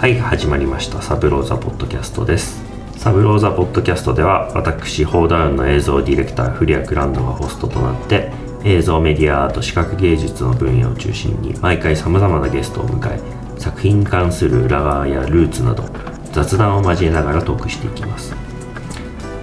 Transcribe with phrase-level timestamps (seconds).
[0.00, 1.02] はい始まりました。
[1.02, 2.62] サブローザポッドキャストです。
[2.96, 8.32] サブローザポッドキャストでは私ホーダウンの映像ディレクターフリアクランドがホストとなって
[8.64, 13.20] 映像メディアアート視覚芸術の分野を中心に毎回さまざまなゲストを迎え
[13.60, 15.84] 作品に関する裏側やルーツなど
[16.32, 18.34] 雑談を交えながらトークしていきます。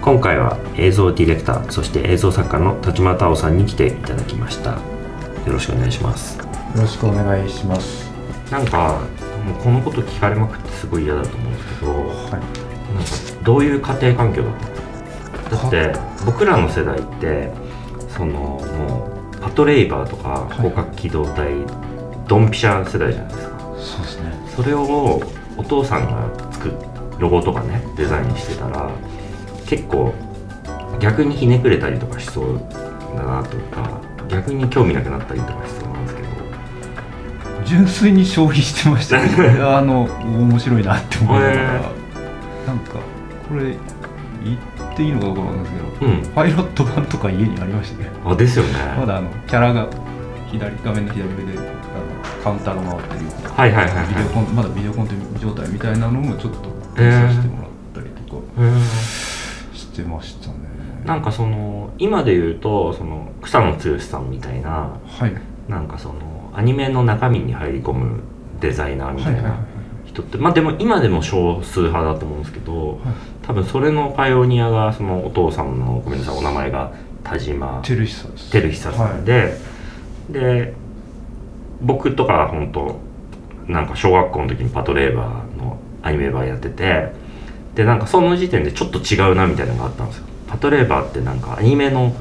[0.02, 4.72] 今回は映像ディレクターそして映像作家の田島太夫さんに来ていただきました。
[4.72, 4.80] よ
[5.54, 6.40] ろしくお願いします。
[6.40, 8.08] よろしくお願いします。
[8.50, 9.02] なんか
[9.48, 12.32] もうこのこと聞かれまくってすごい嫌だと思うんですけどはい。
[12.32, 17.52] なんかどういう家庭環境だったんですかだって僕らの世代って
[18.10, 21.54] そのもうパトレイバーとかはい広角機動隊、
[22.28, 24.32] ドンピシャ世代じゃないですかそうですね。
[24.56, 25.22] それを
[25.58, 26.88] お父さんが作っ
[27.20, 28.92] ロゴとかねデザインしてたら
[29.68, 30.14] 結構
[31.00, 32.60] 逆にひねくれたりとかしそう
[33.16, 35.87] だなとか逆に興味なくなったりとかしそう
[37.68, 39.30] 純粋に消費してましたね。
[39.62, 41.58] あの面白いなって思いながら、へ
[42.66, 42.94] なんか
[43.48, 43.76] これ
[44.44, 46.22] 言っていいのかどうかわかんないですけど、うん。
[46.34, 48.10] パイロット版とか家にありましたね。
[48.26, 48.72] あですよね。
[48.98, 49.88] まだあのキャラが
[50.50, 53.50] 左画面の左上であのカウンターが回ってるような。
[53.50, 54.08] はいはいはいはい。
[54.08, 58.82] ビデオコンまだビデオコンテンツ状態みたいなのもちょっと見させてもらったりとかうん
[59.74, 60.56] してましたね。
[61.06, 65.34] なんかその今で言うとその草野剛さんみたいなはい。
[65.68, 66.16] なんかその
[66.58, 68.20] アニメの中身に入り込む
[68.60, 69.60] デザイナーみたいな
[70.06, 72.98] 人ってまあでも今でも少数派だと思うんですけどはい。
[73.44, 76.92] 多分それのパイオニアがそのお父さんのごめんなさいお名前が
[77.24, 78.04] 田島照
[78.70, 79.58] 久さんで、
[80.30, 80.74] で
[81.82, 83.00] 僕とか本当
[83.72, 87.12] なんか小学校の時にパトレーバーのアニメ版やってて
[87.76, 90.26] でなんかその時点でちょっと違うなみたいなのがあったんですよ。
[90.48, 92.16] パトレーバーってなんかアニメの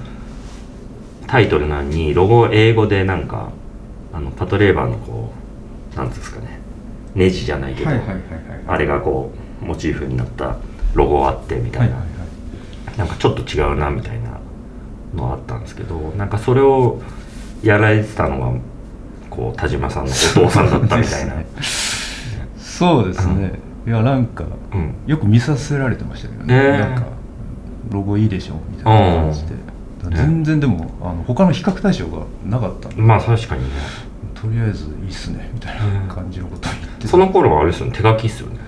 [1.26, 3.50] タイトルなのにロゴを英語でなんか
[4.16, 5.30] あのパトレーバーのこ
[5.94, 6.58] うなんですかね。
[7.14, 8.22] ネジじゃないけど、はいはいはいはい。
[8.66, 10.56] あれがこうモチーフになった
[10.94, 12.18] ロゴあってみたいな、はいはい
[12.88, 12.98] はい。
[12.98, 14.40] なんかちょっと違うなみたいな
[15.14, 17.02] のあったんですけどなんかそれを
[17.62, 18.60] やられてたのが
[19.28, 21.34] こう田島さんのお父さんだったみたいな、
[22.56, 23.52] そうですね、
[23.86, 24.94] いやなんかうん。
[25.06, 26.78] よく見させられてましたけどね、ねえ。
[26.78, 27.02] なんか
[27.90, 29.76] ロゴいいでしょみたいな感じで、うん
[30.10, 33.70] 全然でもあの他の比較対象がなかったんで、まあ確かにね
[34.40, 38.58] とりあえずいいっすねみたいな感じのことを言ってて、その頃はあれですよね手書きっすよね。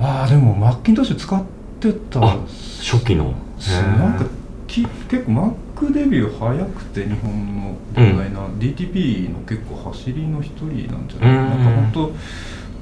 [0.00, 1.42] ああでもマッキントッシュ使っ
[1.80, 2.20] てた。
[2.22, 2.36] あ
[2.80, 3.34] 初期の。
[3.98, 4.24] なんか
[4.66, 11.48] き結構 Mac デビュー早くて日本のデザイナー、DTP の結構走りの一人なんじゃない？
[11.48, 11.64] かな,、うん。
[11.64, 12.12] なんか本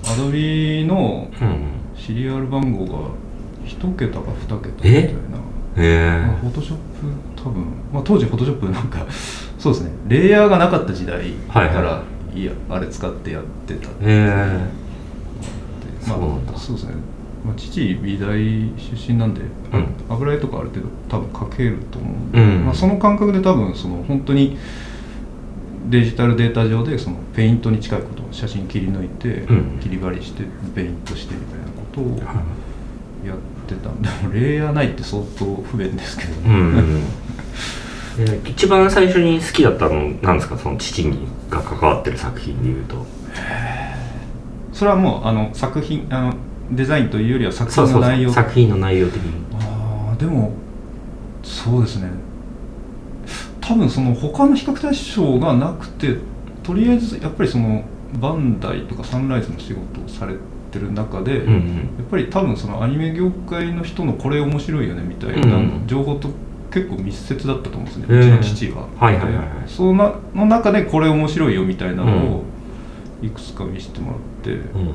[0.05, 1.59] 当アドビのうん。
[1.97, 3.09] シリアル番号が
[3.65, 5.15] 一桁か二桁みたいえ？
[5.77, 9.07] なへまあフォトショップ多分、まあ、当時フォトショップなんか
[9.59, 9.91] そうですね。
[10.09, 11.75] レイヤーがなかった時代はいはい。
[11.75, 12.03] から、
[12.35, 14.69] いやあれ使ってやってたえへ
[16.07, 16.53] えまそうなんだ。
[16.55, 16.95] あそうですね、
[17.45, 19.87] まあ、父美大出身なんで、うん。
[20.09, 22.65] 油絵とかある程度多分描けると思うんで、うん。
[22.67, 24.57] まあ、その感覚で多分その本当に
[25.89, 29.81] デジタルデータ上でそのペイントに近いことを写真切り抜いて、うん。
[29.81, 30.45] 切り張りして
[30.75, 32.19] ペイントしてみたいなことを
[33.27, 33.91] やってた。
[33.91, 37.03] んでもレイヤーないって相当不便ですけど、うん
[38.19, 38.43] うん。
[38.43, 40.59] で一番最初に好きだったのなんですか？
[40.59, 43.05] その父にが関わってる作品でいうと。
[44.73, 46.35] それはもうあの作品あの
[46.71, 48.33] デザインというよりは作品の内容。
[48.33, 49.33] 作品の内容的に。
[49.55, 50.53] ああでも
[51.43, 52.11] そうですね。
[53.61, 56.17] 多分その他の比較対象がなくて
[56.63, 57.83] とりあえずやっぱりその
[58.21, 60.35] バンダイとかサンライズの仕事をされ
[60.71, 61.77] てる中で、うんうん。
[61.99, 65.85] やっぱり多分そのアニメ業界の人のこれ面白いよねみたいなうん。
[65.87, 66.31] 情報と
[66.77, 68.87] 結構密接だったと思うんですね、うちの父は。
[69.01, 69.63] はいはいはいはい。
[69.63, 72.45] でそのなの中でこれ面白いよみたいなのを
[73.23, 74.93] いくつか見せてもらって、うん。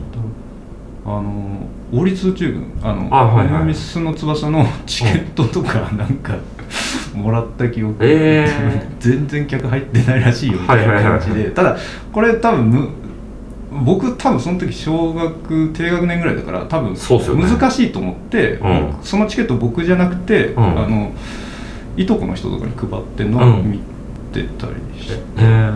[1.03, 6.35] あの王立宇宙軍あのあはいはいミスの翼のチケットとか なんか、
[7.15, 8.47] もらった記憶、え
[8.99, 11.77] 全然客入ってないらしいよみたいな感じで、はいはいはいただ
[12.13, 12.89] これ多分む
[13.71, 18.87] 僕多分その時小学低学年ぐらいだから多分難しいと思って、うん。
[18.91, 20.59] 僕そのチケット僕じゃなくて、ん。
[20.59, 21.11] あの
[21.97, 23.79] いとこの人とかに配ってんのを見
[24.33, 25.19] てたりして。
[25.37, 25.73] えー、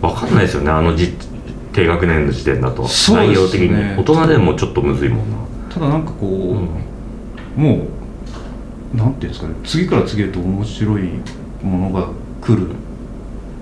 [0.00, 1.14] 分かんないですよねあのじ
[1.72, 2.88] 低学年の時点だと、ね。
[3.10, 3.96] 内容的に。
[3.96, 5.36] 大人でもちょっとむずいもんな。
[5.70, 7.64] ただなんかこう、うん。
[7.64, 7.86] も
[8.94, 9.54] うなんていうんですかね。
[9.64, 11.08] 次から次へと面白い
[11.62, 12.08] ものが
[12.40, 12.74] 来るっ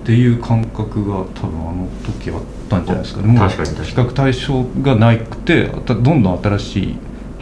[0.05, 3.35] ていう感覚が多分あの時あったんじゃないですかね。
[3.35, 6.97] 比較対象がなくてたどんどん新しい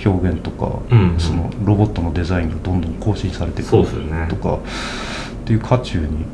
[0.05, 4.61] 表現とか、うんそのロボットのデザインがどんどん更新されていくとかっ
[5.45, 6.25] ていう渦中に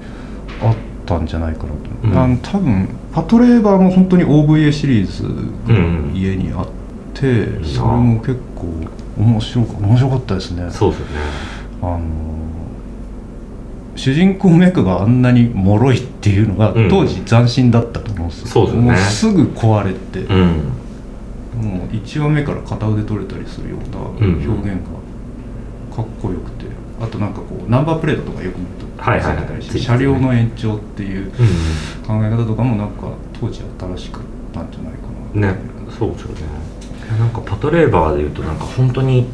[0.63, 0.75] あっ
[1.07, 1.75] たんじゃないかなと、
[2.05, 2.09] う。
[2.09, 2.19] ん。
[2.19, 6.13] あの多分パトレーバーも本当に OVA シリーズがうん。
[6.15, 6.85] 家にあって、
[7.15, 8.67] てなそれも結構
[9.17, 10.71] 面白か面白かったですね。
[10.71, 11.13] そうですよね。
[11.83, 12.01] あの
[13.97, 16.91] 主人公メイクがあんなに脆いっていうのがうん。
[16.91, 18.91] 当時斬新だったと思うんですよ、そうですよね。
[18.91, 20.84] もうすぐ壊れて、うん
[21.63, 24.59] もう1話目から片腕取れたりするような表うん。
[24.59, 24.67] 現
[25.91, 26.67] がかっこよくて、
[27.01, 29.63] あとなんかこうナンバープレートとかよく見るとはいはいはい。
[29.63, 31.31] 車両の延長っていうう
[32.07, 33.09] 考え方とかもなんか
[33.39, 34.23] 当時新しかっ
[34.53, 34.99] たんじゃないか
[35.35, 35.59] なんね
[35.97, 36.43] そうですよね。
[37.19, 39.27] なんかパトレーバーでいうとなんか本当に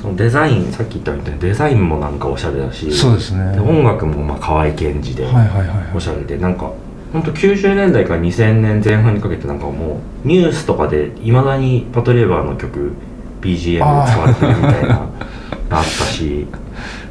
[0.00, 3.52] そのデザインさっき言ったみたいにデザインもなんかおしゃれだしそうですね。
[3.52, 5.96] で音楽もまあ河合健二ではいはいはいはい。
[5.96, 6.70] おしゃれでなんか
[7.16, 12.92] 本当90年代から2000年前半にかけてなんかもうニュースとかでいまだにパトレーバーの曲
[13.40, 15.08] BGM で使われてるみたいな
[15.70, 16.46] あったし。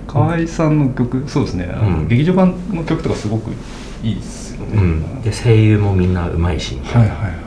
[0.07, 2.07] 河合さんの曲そうですね、うん。
[2.07, 3.51] 劇場版の曲とかすごく
[4.01, 7.45] いいですよね、うん、で声優もみんなうまいしみたいな、はいはいはい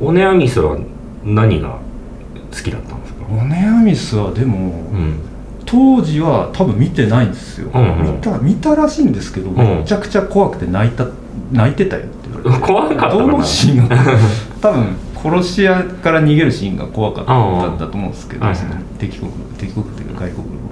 [0.00, 0.78] オネアミスは
[1.24, 1.78] 何が
[2.52, 3.24] 好きだったんですか？
[3.30, 4.58] オネアミスはでも、
[4.92, 5.27] うん
[5.70, 8.16] 当時は多分見てないんですよ、うんうん。
[8.16, 9.54] 見た見たらしいんですけど、ん。
[9.54, 11.06] めちゃくちゃ怖くて泣いた
[11.52, 12.66] 泣いてたよって言われて。
[12.66, 13.96] 怖かったどのシーンが
[14.62, 20.52] 多分殺し屋から逃げるシーンが怖かったんだと思うんですけど、はいその敵国敵国っていうか外国の。
[20.54, 20.68] う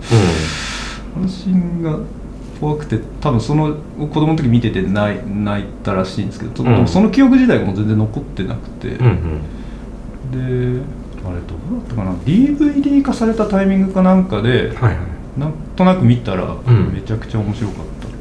[1.16, 1.98] あのシーンが
[2.58, 6.88] 怖くて多分その子供の時見てて泣い泣いたらしいんですけど、うん。
[6.88, 9.42] その記憶自体がもう全然残ってなくて、んうん
[10.32, 10.80] うん。
[10.80, 10.82] で
[11.26, 14.96] あれどうだったかな？DVD 化されたタイミングかなんかではいはい。
[15.36, 16.92] なんとなく見たらん。
[16.94, 18.20] めちゃくちゃ面白かったってい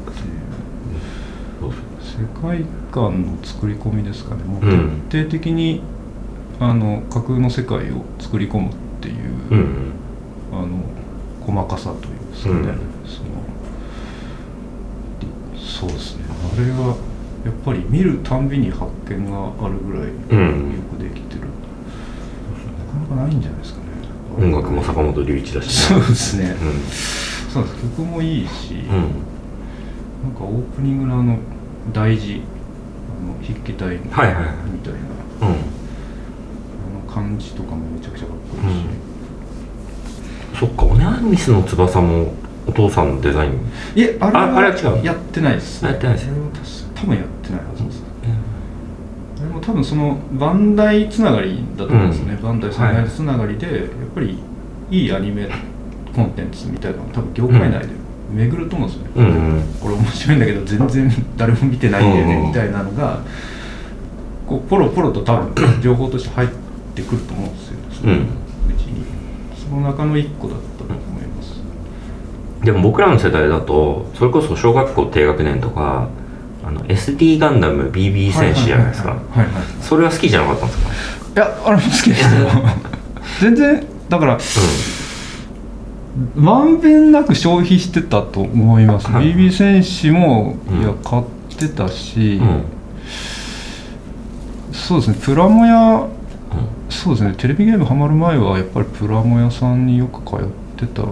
[1.60, 1.72] そう
[2.02, 4.44] 世界観の作り込みですかね。
[4.44, 5.02] もううん。
[5.08, 5.82] 徹底的に、
[6.60, 9.14] あの架空の世界を作り込むっていう、
[9.50, 9.92] うんうん。
[10.52, 10.68] あの
[11.40, 12.64] 細かさというんですかね、うん。
[13.06, 13.28] その
[15.20, 16.24] でそうですね。
[16.28, 16.96] あれは
[17.44, 20.82] やっぱり見るたんびに発見があるぐらいようん。
[20.98, 21.45] くできてる、な
[23.08, 23.86] かないんじゃないですかね。
[24.38, 26.56] 音楽も坂本龍一だしそうですね、う
[27.52, 27.76] そうです。
[27.96, 28.86] 曲もいいし、んうん。
[28.90, 31.38] なんかオープニングのあの
[31.92, 32.42] 大事
[33.22, 34.44] あの筆記体みたいな、はいはい。
[34.44, 35.50] はいうんあ
[37.08, 42.34] の感じとかもめちゃくちゃかっこいいし、そっかオネアミスの翼も
[42.66, 43.52] お父さんのデザイン？
[43.94, 45.04] いえあれああれは違う？
[45.04, 48.02] やってないですやってないです多分やってないはずです、
[49.66, 52.76] 多分そのバンダイつながりだと思うんですね、バンダイつ
[53.22, 54.38] ながりで、やっぱり
[54.92, 55.48] いいアニメ
[56.14, 57.88] コンテンツみたいなのが多分業界内で
[58.30, 59.62] 巡ると思うんですよね、うんうん。
[59.80, 62.42] これ面白いんだけど全然誰も見てないんだようんうん。
[62.42, 63.20] ねみたいなのが
[64.46, 66.48] こうポロポロと多分 情報として入っ
[66.94, 68.12] てくると思うんですよ、そう
[68.78, 69.04] ちに。
[69.56, 71.60] その中の一個だったと思います、
[72.62, 76.06] でも僕らの世代だとそれこそ小学校低学年とか
[76.66, 79.10] あの SD ガンダム BB 戦士じゃないですか。
[79.10, 80.82] はいはいはいそれは好きじゃなかったんです
[81.34, 81.40] か？
[81.42, 82.48] いやあれも好きでしたよ。
[83.40, 84.38] 全然だから
[86.34, 89.34] まんべんなく消費してたと思います、はい。
[89.34, 90.80] BB 戦士も、うん。
[90.80, 91.24] いや買っ
[91.56, 92.62] てたし、うんうん。
[94.72, 96.08] そうですねプラモ屋うん。
[96.88, 100.46] そうですねテレビゲームハマる前はやっぱりプラモ屋さんによく通っ
[100.76, 101.02] てた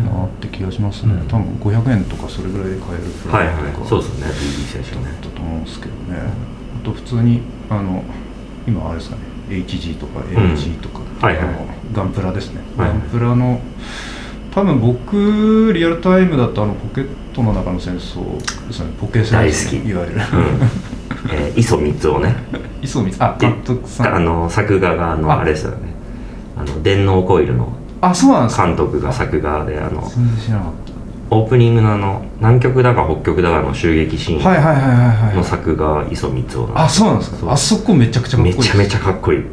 [0.00, 1.28] なって気がしますね、うん。
[1.28, 4.26] 多分500円とかそれぐらいで買えるプはいラモとかはいそうですね。
[4.26, 6.18] BB 選手ねだったと思うんですけどね。
[6.80, 8.02] あと普通にあの
[8.66, 9.22] 今あれですかね。
[9.48, 11.44] HG とか LG とか、はいはい。
[11.44, 13.60] あのガンプラですね、はいガンプラの
[14.52, 18.92] 多分僕リアルタイムだとあのポケットの中の戦争ですね。
[19.00, 19.80] ポケ戦ですね。
[19.80, 19.90] 大好き。
[19.90, 20.20] いわゆる、うん。
[21.30, 22.34] えー磯光雄ね。
[22.82, 24.14] 磯光あ監督さん。
[24.14, 25.40] あの作画があのあ。
[25.40, 25.94] あれですよね。
[26.56, 28.66] あの電脳コイルのあそうなんですか？
[28.66, 30.02] 監督が作画であの
[31.30, 37.52] オープニングのあの南極だか北極だかの襲撃シーンの作画磯光雄あそうなんですか？
[37.52, 39.44] あそこめちゃくちゃかっこいいめちゃめちゃかっこいい。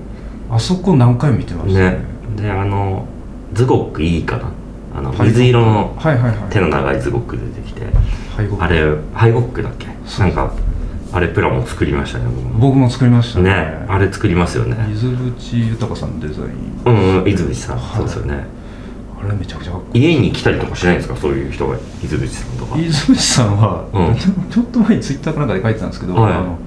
[0.51, 1.99] あそこ何回も見てましたね。
[2.35, 3.05] であの
[3.53, 4.51] ズゴックいいかな。
[4.95, 5.95] あのはい水色の
[6.49, 7.83] 手の長いズゴック出てきて。
[8.59, 9.87] あれハイゴックだっけ？
[10.19, 10.51] なんか
[11.11, 12.25] あれプラモ作りましたね
[12.59, 12.89] 僕も。
[12.89, 13.85] 作りましたね。
[13.87, 14.75] あれ作りますよね。
[14.89, 16.81] 水淵豊さんのデザイン。
[16.85, 17.77] うんうん泉さん。
[17.77, 17.95] はい。
[17.97, 18.45] そうですよね。
[19.21, 21.15] あれめちゃくちゃ家に来たりとかしないんですか？
[21.15, 22.77] そういう人が泉さんとか。
[22.77, 24.15] 水淵さんは、うん。
[24.49, 26.33] ちょっと前にツイッターかなんかで書いてたんですけど、はい。
[26.33, 26.57] あの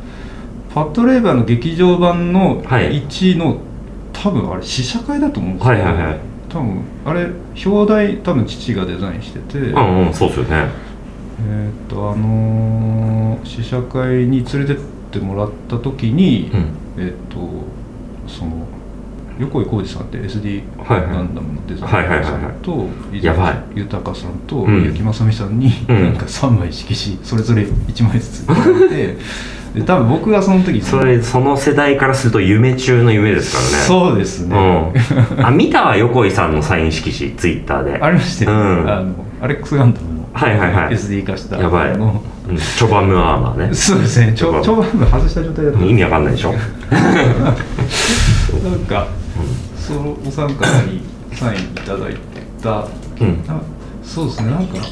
[0.75, 3.03] パトレーバーの劇場版のはい。
[3.03, 3.59] 1位の、
[4.13, 6.19] 多分あれ試写会だと思うんですけど、はいはいはい。
[6.49, 7.31] 多分あれ
[7.65, 10.69] 表題多分父がデザインしてて、うんうんそうですよね
[11.49, 14.77] えーっとあのー試写会に連れてっ
[15.11, 16.71] てもらった時に、うん。
[16.99, 17.37] えーっと
[18.29, 18.67] その
[19.39, 23.55] 横井浩二さんって SD ガンダムのデザイナーさんと飯やばい。
[23.75, 24.83] 塚豊さんとうん。
[24.85, 26.03] 結城正美さんにうん。
[26.05, 29.17] なんか3枚色紙それぞれ1枚ずついただいて
[29.75, 33.85] で多分僕がその時それその世代からすると夢中の夢ですからね。
[33.87, 34.93] そうですね、
[35.39, 37.99] うん、あ見たわ横井さんのサイン色紙ツイッターで。
[37.99, 38.53] ありましたよ。
[38.53, 38.91] ね、うん。
[38.91, 40.95] あのアレックス・ガンダムのはいはいはい。
[40.95, 42.21] SD 化したやばい、うん、
[42.57, 43.75] チョバムアーマーね。
[43.75, 44.33] そうですね。
[44.37, 45.85] ちちょょちょうど外した状態だった。
[45.85, 46.63] 意味わかんないでしょ、 なん
[48.87, 49.09] か
[49.77, 52.17] そのお三方にサインいただい
[52.63, 52.87] た。
[53.21, 53.45] うん。
[53.49, 53.61] あ
[54.05, 54.51] そうですね。
[54.51, 54.83] なんかや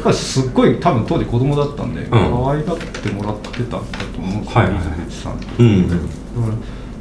[0.00, 4.84] っぱりすっごい多分当時子供だったんで、可愛がってもらってたんだと思うんですよ、はいはいはい。
[5.06, 5.88] 水口さんうん。
[5.88, 6.00] だか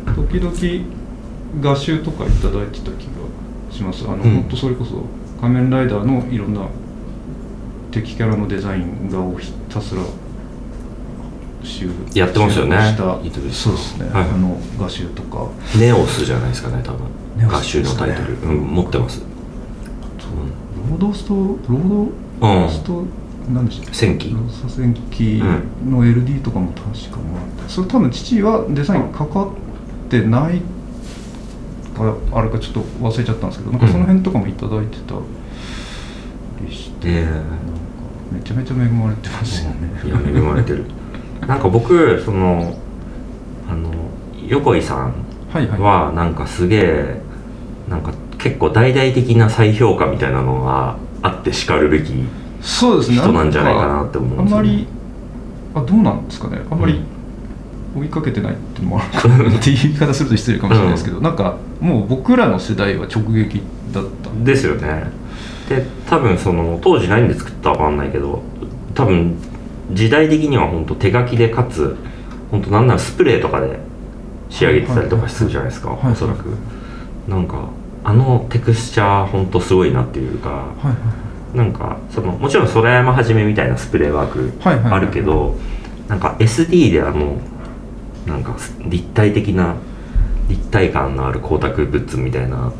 [0.05, 0.85] ら時々
[1.59, 4.05] 画集とかいただいてた気がします。
[4.07, 4.21] あの、うん。
[4.21, 5.03] 本当それこそ
[5.41, 6.62] 仮面ライダーのいろんな
[7.93, 10.01] 敵キャラのデザイン画をひたすら
[11.63, 12.77] 集やってますよね。
[13.51, 14.23] そうですね、はい。
[14.23, 15.47] あの画集とか。
[15.77, 17.47] ネオスじゃないですかね多分。
[17.47, 19.21] 画集のタイトル、うん、持ってます。
[20.89, 22.09] ロードストロー
[22.41, 22.69] ド？
[22.69, 23.05] スト、
[23.53, 23.93] なんでしたっけ？
[23.95, 24.31] 戦記。
[24.31, 25.41] ロードスト戦記
[25.85, 27.69] の LD とかも確かもらって。
[27.69, 29.50] それ多分父はデザインかかっ
[30.09, 30.62] てない
[31.95, 35.15] かあれかちょっと忘れちゃったんですけどなんかその辺とかもいただいてた
[36.67, 37.25] りして、ええ。
[37.25, 37.41] なんか
[38.33, 40.85] めちゃめちゃ恵まれてますよね、いや恵まれてる。
[41.47, 42.75] なんか僕その
[43.69, 43.91] あの
[44.47, 45.13] 横井さん
[45.53, 47.21] はなんかすげえ
[47.89, 52.11] なんか結構大々的な再評価みたいなのがあってしかるべき
[52.61, 54.61] 人なんじゃないかなって思うんですよね。
[54.61, 54.87] あんまり
[55.75, 56.61] あどうなんですかね。
[56.69, 57.01] あんまり
[57.95, 63.61] 追いかけてないっていうのもあるかなっていう言い方すると失礼かもしれないですけど、なんかもう僕らの世代は直撃
[63.91, 64.31] だった。
[64.43, 65.05] ですよね
[65.70, 68.41] で多分その当時何で作ったか分かんないけど
[68.93, 69.38] 多分
[69.91, 71.96] 時代的には本当手書きでかつ
[72.51, 73.79] 本当なんならスプレーとかで
[74.50, 76.46] 仕上げてたりとかするじゃないですか、はいはいおそらく。
[77.27, 77.70] なんか
[78.03, 84.93] あのテクスチャー本当すごいなっていうかはいはいなんかそのもちろん空山はじめみたいなスプレーワークはいはいはい。
[84.93, 85.55] あるけど
[86.08, 87.38] なんか SD であの
[88.25, 88.55] なんか
[88.86, 89.75] 立体的な
[90.50, 92.74] 立体感のある光沢物みたいな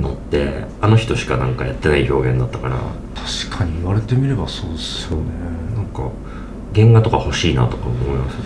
[0.00, 2.76] のってあの人しかなんかやってない表現だったから。
[3.14, 5.24] 確かに言われてみればそうですよね。
[5.74, 6.08] なんか
[6.74, 8.36] 原画とか欲しいなとか思います。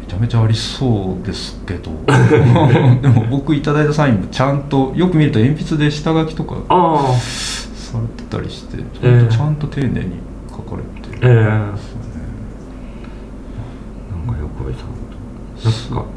[0.00, 1.90] めちゃめちゃありそうですけど。
[3.02, 7.18] でも僕いただいたサインもちゃんとよく見ると鉛筆で下書きとかああ。
[7.18, 9.36] されてたりしてちええ。
[9.36, 10.12] ゃんと,、丁寧に
[10.50, 12.04] 書かれてええるなんんですよね。
[14.26, 14.84] か横井さ
[15.90, 16.10] んなんか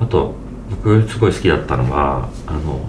[0.00, 0.34] あと
[0.70, 2.80] 僕すごい好きだったのがあの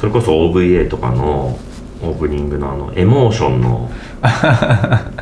[0.00, 1.58] それこそ OVA とかの
[2.02, 3.90] オープニングのあのエモーションの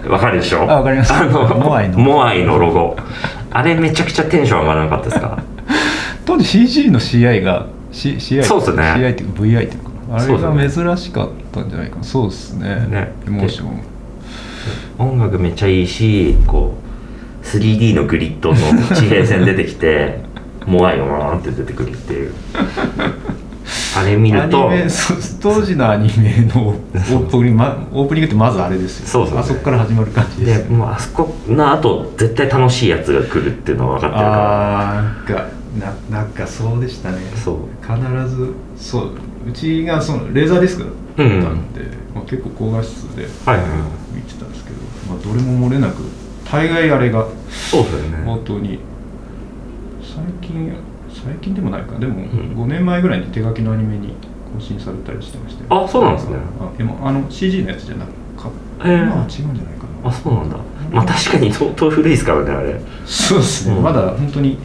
[0.09, 0.63] わかるでしょ？
[0.63, 1.13] あわかります。
[1.13, 1.99] あのモアイの。
[1.99, 2.97] モアイのロゴ。
[3.51, 5.39] あれめちゃくちゃテンション上がらなかったですか？
[6.27, 8.83] 当時 CG の CI が、C、CI そうっすね。
[8.83, 12.03] CI っていうか VI っていうのかなあれそうっすねが珍しかったんじゃないかな。
[12.05, 12.87] そうですね。
[12.91, 13.13] ね。
[13.27, 13.81] エモーション。
[14.99, 16.75] 音楽めっちゃいいしこ
[17.43, 18.57] う 3D のグリッドの
[18.95, 20.21] 地平線出てきて
[20.67, 22.33] モアイがわーンって出てくるっていう
[23.97, 24.71] あれ見ると
[25.41, 29.07] 当時のアニメのオープニング、ま、オープニングってまずあれですよ。
[29.07, 29.39] そうそう。
[29.39, 30.69] あそこから始まる感じです。
[30.69, 35.49] でもうあそこの後絶対楽しいやつが来るっていうのは分かってるかああなんか
[36.11, 37.19] ななんかそうでしたね。
[37.37, 37.57] そう。
[37.83, 39.11] 必ずそう
[39.49, 41.83] うちがそのレーザーディスクだったんで、
[42.15, 43.81] まあ、結構高画質でらはいはいはい。
[44.15, 44.77] 見てたんですけど、
[45.09, 46.03] まあ、どれも漏れなく
[46.51, 48.23] 大概あれがそうですよね。
[48.25, 48.79] 元に
[50.03, 50.73] 最近
[51.15, 51.99] 最近でもないか。
[51.99, 52.27] でもん。
[52.27, 54.15] 5年前ぐらいに手書きのアニメに
[54.55, 55.85] 更新されたりしてましたよ。
[55.85, 56.37] あそうなんですね。
[56.61, 59.03] あでもあの CG のやつじゃなかった、えー。
[59.05, 59.63] 今は違うんじゃないか
[60.03, 60.09] な。
[60.09, 60.57] あそうなんだ。
[60.93, 62.81] まあ確かに相当古いですからねあれ。
[63.07, 63.83] そうですね、うん。
[63.83, 64.59] まだ本当に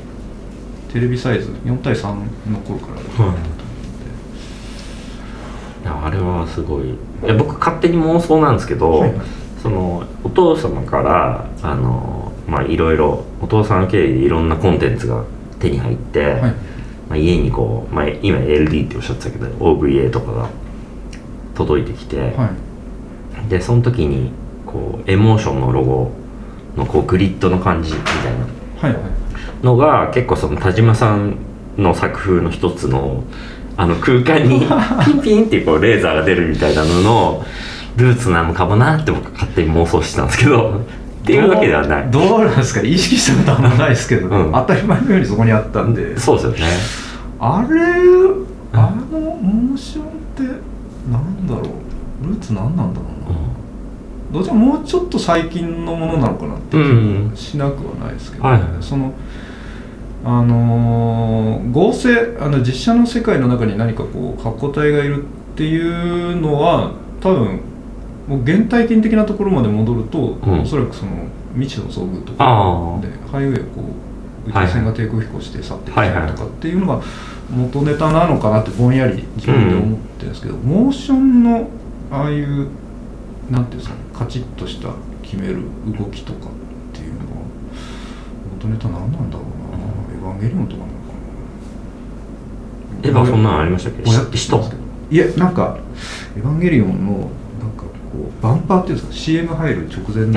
[0.92, 2.14] テレビサイズ4対3
[2.52, 3.50] の頃からだったと思うんで、
[5.84, 6.90] いやあれはすごい。
[6.90, 9.28] いや僕勝手に妄想なんですけど、はいはい。
[9.62, 15.24] そのお父様からあのまあいろいろお父さん経由でいろんなコンテンツが
[15.60, 16.54] 手に入って、はい。
[17.10, 20.50] まあ、家にこう、まあ、今 LD っておっしゃってたけど OVA とかが
[21.56, 22.52] 届いてきて、は
[23.48, 23.50] い。
[23.50, 24.32] でその時に
[24.66, 26.12] こうエモーションのロゴ
[26.76, 29.00] のこうグリッドの感じみたいな。
[29.64, 31.38] のが結構その田島さん
[31.78, 33.24] の作風の一つの
[33.76, 34.62] あの空間に
[35.06, 37.46] ピンピンってこうレーザーが出るみたいなのの
[37.96, 40.82] ルーツなのかもなって僕勝手に妄想してたんですけど
[41.22, 42.12] っていうわけではない。
[42.12, 42.82] どうなんですか？
[42.82, 44.52] 意識したことはないですけど、うん。
[44.52, 46.60] 当たり前のようにそこにあったんで、そうですよね。
[47.40, 47.78] あれ
[48.74, 50.44] あのモーションって
[51.12, 52.28] なんだろう？
[52.28, 56.78] ルーツ何なんだろうな、どっちももうちょっと最近のものなのかなって
[57.36, 58.84] 気しなくはないですけど、はいはい。
[58.84, 59.14] その
[60.26, 67.62] あのー合成あの実写の世界の中に何かこう発光体がいるっていうのは多分
[68.30, 70.62] もう原体験的なところまで戻ると、うん。
[70.62, 71.12] おそらくその
[71.56, 73.82] 未知の遭遇とかでハイウェイをこ
[74.46, 77.02] う宇宙船が低空飛行して去っていくとかっていうのが
[77.50, 81.68] 元ネタなのかなってぼんやり自分で思ってるんですけど、モーションの
[82.12, 82.70] ああいう
[83.50, 84.94] なんていうんですかねカチッとした
[85.24, 85.64] 決める
[85.98, 86.52] 動きとかっ
[86.94, 87.26] ていうのは
[88.54, 89.50] 元ネタ何なんだろうな。
[90.14, 90.98] エヴァンゲリオンとかなのか
[93.02, 94.04] なエヴァそんなのありましたっけ？
[95.16, 95.80] いやなんか
[96.38, 97.30] エヴァンゲリオンの
[98.12, 100.32] こうバンパーっていうんですか CM 入る直前の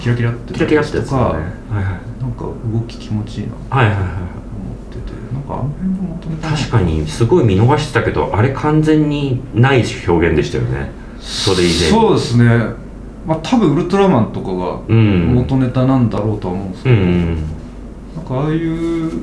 [0.00, 2.22] キラキラってキラキラってやつとか、だねはいはい。
[2.22, 4.16] なんか動き気持ちいいなとはいはいはい思っ
[4.90, 10.90] ててなんかあの辺の元ネタ確かにすごい見逃してたけどあれ完全にない表現でしたよね。
[11.20, 11.90] それ以前。
[11.90, 12.44] そうですね。
[13.26, 15.34] まあ多分ウルトラマンとかがうん。
[15.34, 17.36] 元ネタなんだろうとは思うんですけど、うん
[18.14, 19.22] なんかああいう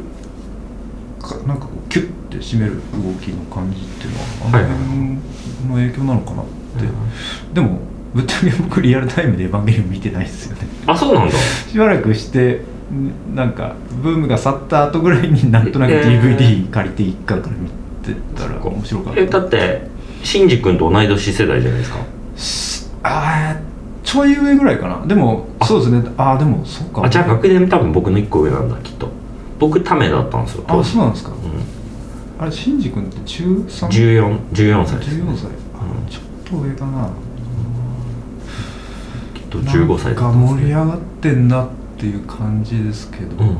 [1.22, 6.52] かなんかこうキュッて締める動きの感じっていうのはあの辺の影響なのかなって、
[7.54, 7.80] でも
[8.14, 10.68] ぶっちゃけ僕リアルタイムでエヴァンゲリオン見てないですよね。
[10.88, 11.36] あそうなんだ。
[11.36, 16.22] しばらくしてんなんかブームが去った後ぐらいになんとなくえー。
[16.38, 17.70] DVD 借りて一巻から見
[18.04, 19.20] てたら面白かった。
[19.22, 19.88] えだって
[20.24, 22.00] シンジ君と同い年世代じゃないですか。
[22.36, 23.70] しあー
[24.04, 25.06] ちょい上ぐらいかな。
[25.06, 26.04] でもそうですね。
[26.18, 27.04] ああでもそうか。
[27.04, 29.10] あじゃあ学年多分僕の1個上なんだきっと。
[29.60, 32.42] 僕ためだったんですよ当あ時そうなんですか、うん。
[32.42, 33.88] あれシンジ君って中 3?
[33.90, 35.50] 14 14歳です、ね、14歳、
[36.50, 37.10] と上かな。
[39.34, 40.62] きっと15歳だったんですね。
[40.62, 43.58] 盛り上がってんなっていう感じですけど、うん。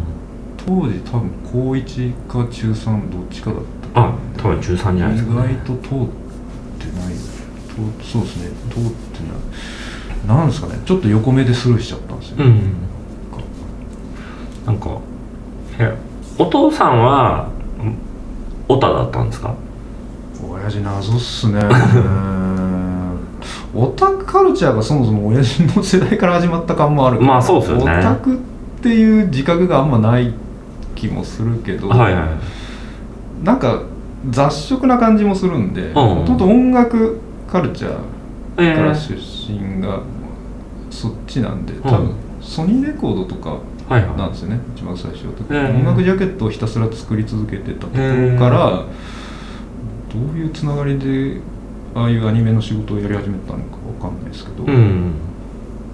[0.58, 3.60] 当時多分高1か中3どっちかだっ
[3.94, 6.08] たあ多分中3じゃないですか、意ね、外と通っ
[6.80, 7.14] てない。
[7.14, 10.38] とそうですね通ってない。
[10.38, 10.80] なんですかね。
[10.86, 12.74] ちょっと横目でスルーしちゃったんですよ、うん。
[14.66, 15.00] なんか
[15.80, 15.96] え
[16.38, 17.50] お父さんは
[17.82, 17.96] ん
[18.68, 19.56] オタだったんですか？
[20.48, 21.60] 親父謎っすね
[23.76, 27.84] オタクカルチャーがそもそも親父の世代から始まった感もあるからまあそうっすよね。
[27.84, 28.38] オタクっ
[28.82, 30.34] ていう自覚があんまない
[30.96, 32.30] 気もするけど、はいはい
[33.44, 33.84] なんか
[34.30, 35.94] 雑食な感じもするんでん。
[35.94, 37.98] もともと音楽カルチャー
[38.58, 40.02] えから出身が
[40.90, 48.86] そっちなんで、多分ソニーレコードとかなんですよね一番最初は、えー音楽ジャケットをひたすら作り続けてたところから、
[50.12, 51.40] どういうつながりで
[51.96, 55.14] ああいうアニメの仕事をやり始めたのかわかんないですけど、うん。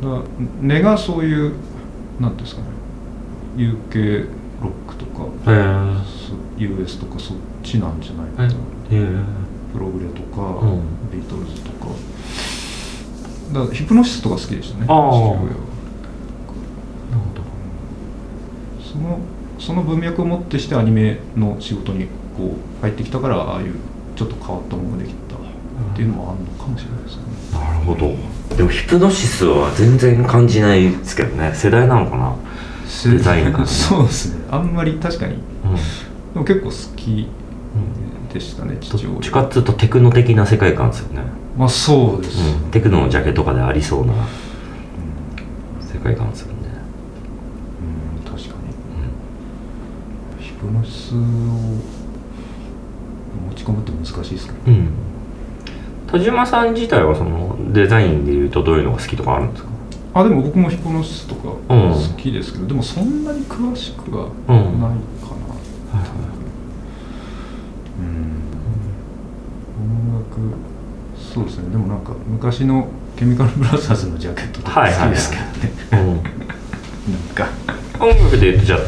[0.01, 0.21] だから
[0.62, 1.53] 根がそういう
[2.19, 2.67] なんていうんですかね。
[3.58, 4.27] UK
[4.62, 8.53] ロックとかえー、そ US とかそっちなんじゃないかな、
[8.91, 9.23] えー、
[9.73, 10.81] プログレとか、うん。
[11.12, 11.88] ビートルズとか。
[13.53, 15.65] だヒプノシスとか好きでしたね父親は。
[18.95, 19.19] その
[19.60, 23.75] その文脈をもってしてアニメの仕事にこう入ってきたからああいう
[24.15, 25.24] ちょっと変わったものができた
[25.95, 28.58] っていうのもあるのかもしれないですね、なるほど。
[28.58, 31.53] でもヒプノシスは全然感じないですけどね。
[31.55, 32.36] 世代なのかな？
[33.12, 34.43] デザインが そうですね。
[34.51, 35.36] あんまり確かに。
[35.36, 35.41] うん、で
[36.36, 37.29] も結構好き
[38.34, 39.13] でしたね父親。
[39.13, 41.21] どっちかっていうとテクノ的な世界観ですよね、
[41.58, 44.13] まあそうです、うん、テクノのジャケとかでありそうな
[45.81, 46.53] 世界観ですよね、
[48.25, 48.55] うん、確か
[50.38, 50.43] に。
[50.43, 51.81] ヒプノシスを持
[53.55, 54.89] ち込むって難しいですけどうんうん、
[56.17, 59.69] 田島さん自体はそのデザインでいうとどういうのが好きとかあるんですか？
[60.13, 61.91] あでも僕もヒプノシスとかうん。
[61.91, 64.80] 好きですけど、でもそんなに詳しくはうん。
[64.80, 65.49] ないかな、
[65.99, 66.08] はい
[67.99, 68.41] うん
[69.78, 70.39] 音楽
[71.17, 71.69] そうですね。
[71.69, 75.49] でもなんか昔のケミカルブラザーズのジャケットとか好きですけどね、
[75.91, 76.23] うん、なん
[77.36, 77.49] か。
[77.99, 78.80] 音楽でいうとじゃあ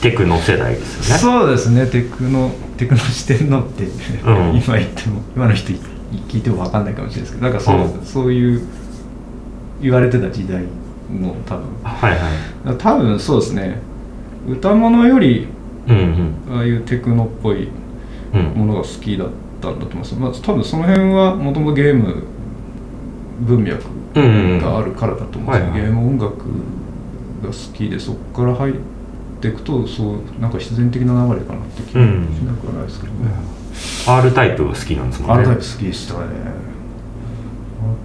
[0.00, 1.20] テクノ世代ですよね。
[1.20, 1.86] そうですね。
[1.86, 3.88] テクノテクノ四天王って、ん。
[4.56, 5.72] 今言っても今の人
[6.28, 8.04] 聞いても分かんないかもしれないですけどなんかそう,、うん。
[8.04, 8.62] そういう
[9.80, 10.62] 言われてた時代
[11.10, 11.64] の多分。
[11.82, 12.10] はい
[12.66, 12.76] はい。
[12.78, 13.78] 多分そうですね。
[14.48, 15.46] 歌物より
[15.88, 17.68] うんああいうテクノっぽい
[18.34, 18.40] うん。
[18.40, 19.28] うんものが好きだっ
[19.60, 22.24] たんだと思います、まあ、多分その辺はもともとゲーム
[23.40, 25.80] 文脈うんうんがあるからだと思うんですよ、はいはい。
[25.82, 26.36] ゲーム音楽
[27.42, 28.74] が好きでそこから入っ
[29.40, 32.04] ていくとそうなんか必然的な流れかなって気がし
[32.46, 33.30] なくはないですけどね、
[34.06, 35.44] R タイプが好きなんですもんね。
[35.44, 36.20] R タイプ好きでしたね。
[36.20, 36.24] R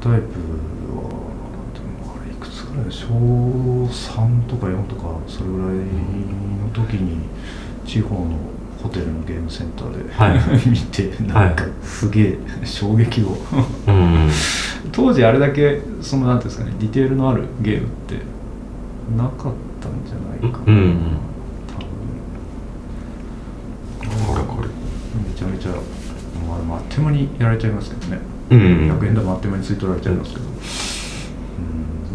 [0.02, 0.40] タイプ
[0.96, 1.02] は
[2.22, 3.06] あれいくつぐらい小
[3.86, 7.22] 3とか4とかそれぐらいの時に
[7.86, 8.38] 地方の
[8.82, 13.38] ホテルのゲームセンターで、はい 見てなんかすげえ衝撃を。
[13.88, 14.30] うん
[14.92, 18.16] 当時あれだけそのなんていうんですかねディテールのあるゲームって
[19.18, 21.18] なかったんじゃないかな、うん
[21.68, 21.88] 多分
[25.24, 25.72] めちゃめちゃ、
[26.48, 28.20] まあ、まああっという間にやられちゃいますけどね、
[28.50, 28.60] うん。
[29.00, 30.46] 100円玉あっという間に吸い取られちゃいますけど、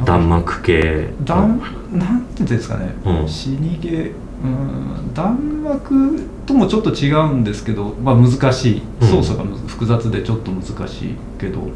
[0.00, 0.04] うん。
[0.04, 1.10] 弾幕系。
[1.24, 1.60] 弾
[1.92, 3.28] なんていうんですかね、うん。
[3.28, 4.12] 死にゲー
[4.44, 5.14] うん。
[5.14, 8.82] 弾幕ともちょっと違うんですけど、まあ、難しい。
[9.00, 9.08] うん。
[9.08, 11.70] 操作がむず複雑でちょっと難しいけど、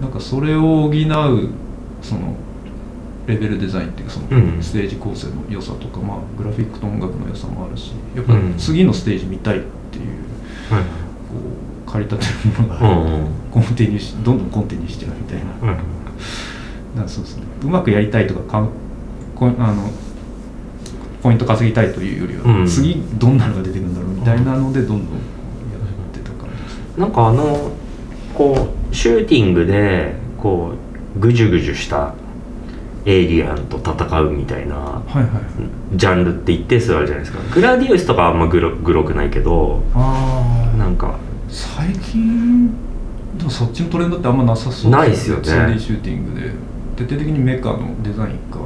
[0.00, 1.48] なんかそれを補う
[2.00, 2.34] その
[3.26, 4.62] レベルデザインっていうかそのうん。
[4.62, 9.62] ステージ構成の良さとか、まあ、グラフィックと音楽の良さもあるしやっぱ次のステージ見たいっ
[10.70, 10.84] はい。
[10.84, 10.88] こ
[11.86, 13.26] う駆り立てるものが、うんうん。
[13.50, 15.72] コンティニューしどんどんコンティニューしちゃうみたいな。
[15.72, 16.96] はい。
[16.96, 17.44] なんかそうですね。
[17.62, 18.68] うまくやりたいとかかん
[19.34, 19.90] こあの
[21.22, 22.66] ポイント稼ぎたいというよりは、うん。
[22.66, 26.84] 次どんなのが出てくるんだろうみたいなのでどんどんやってた感じですね。
[26.96, 27.72] なんかあの
[28.34, 30.74] こうシューティングでこ
[31.16, 32.14] うぐじゅぐじゅした
[33.04, 35.02] エイリアンと戦うみたいな
[35.94, 37.42] ジャンルって一定数あるじゃないですか。
[37.54, 42.68] グラディウスとかはあんまグログロくないけどあなんか最近
[43.38, 44.90] でもそっちのトレンドってあんまなさそう。
[44.90, 45.42] ないっすよね。
[45.42, 46.52] 2D シューティングで。
[46.96, 48.58] 徹底的にメカのデザインか。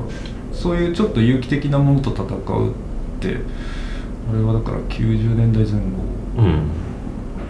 [0.53, 2.73] そういうちょっと有機的なものと戦うっ
[3.21, 3.37] て
[4.33, 5.79] あれはだから90年代前後。
[6.39, 6.71] うん。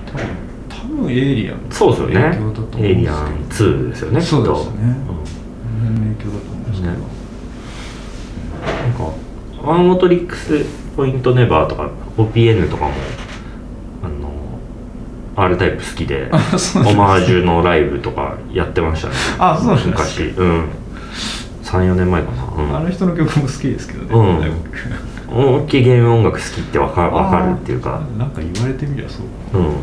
[0.06, 0.26] 多分
[0.68, 2.14] 多分エイリアンそうですよね。
[2.14, 2.84] 影響だと思うんですけど。
[2.84, 3.16] エイリアン
[3.48, 4.96] 2ですよねそうですね。
[5.06, 5.20] この
[5.80, 6.53] 辺の影響だと
[6.84, 7.24] ねうん
[8.84, 9.12] なんか
[9.62, 10.64] ワンオトリックス
[10.96, 12.92] ポイントネバーとか OPN とかも
[14.02, 14.30] あの
[15.36, 19.14] R タイプ好きでオマージュのライブとかやってましたね。
[19.38, 20.22] あそうなんです昔。
[20.36, 20.68] うん。
[21.64, 24.48] 34年前かな、あの人の曲も好きですけどね、
[25.32, 25.62] うん。
[25.62, 28.02] 大きいゲーム音楽好きってわかわかるっていうか。
[28.16, 29.58] なんか言われてみりゃそう。
[29.58, 29.66] うん、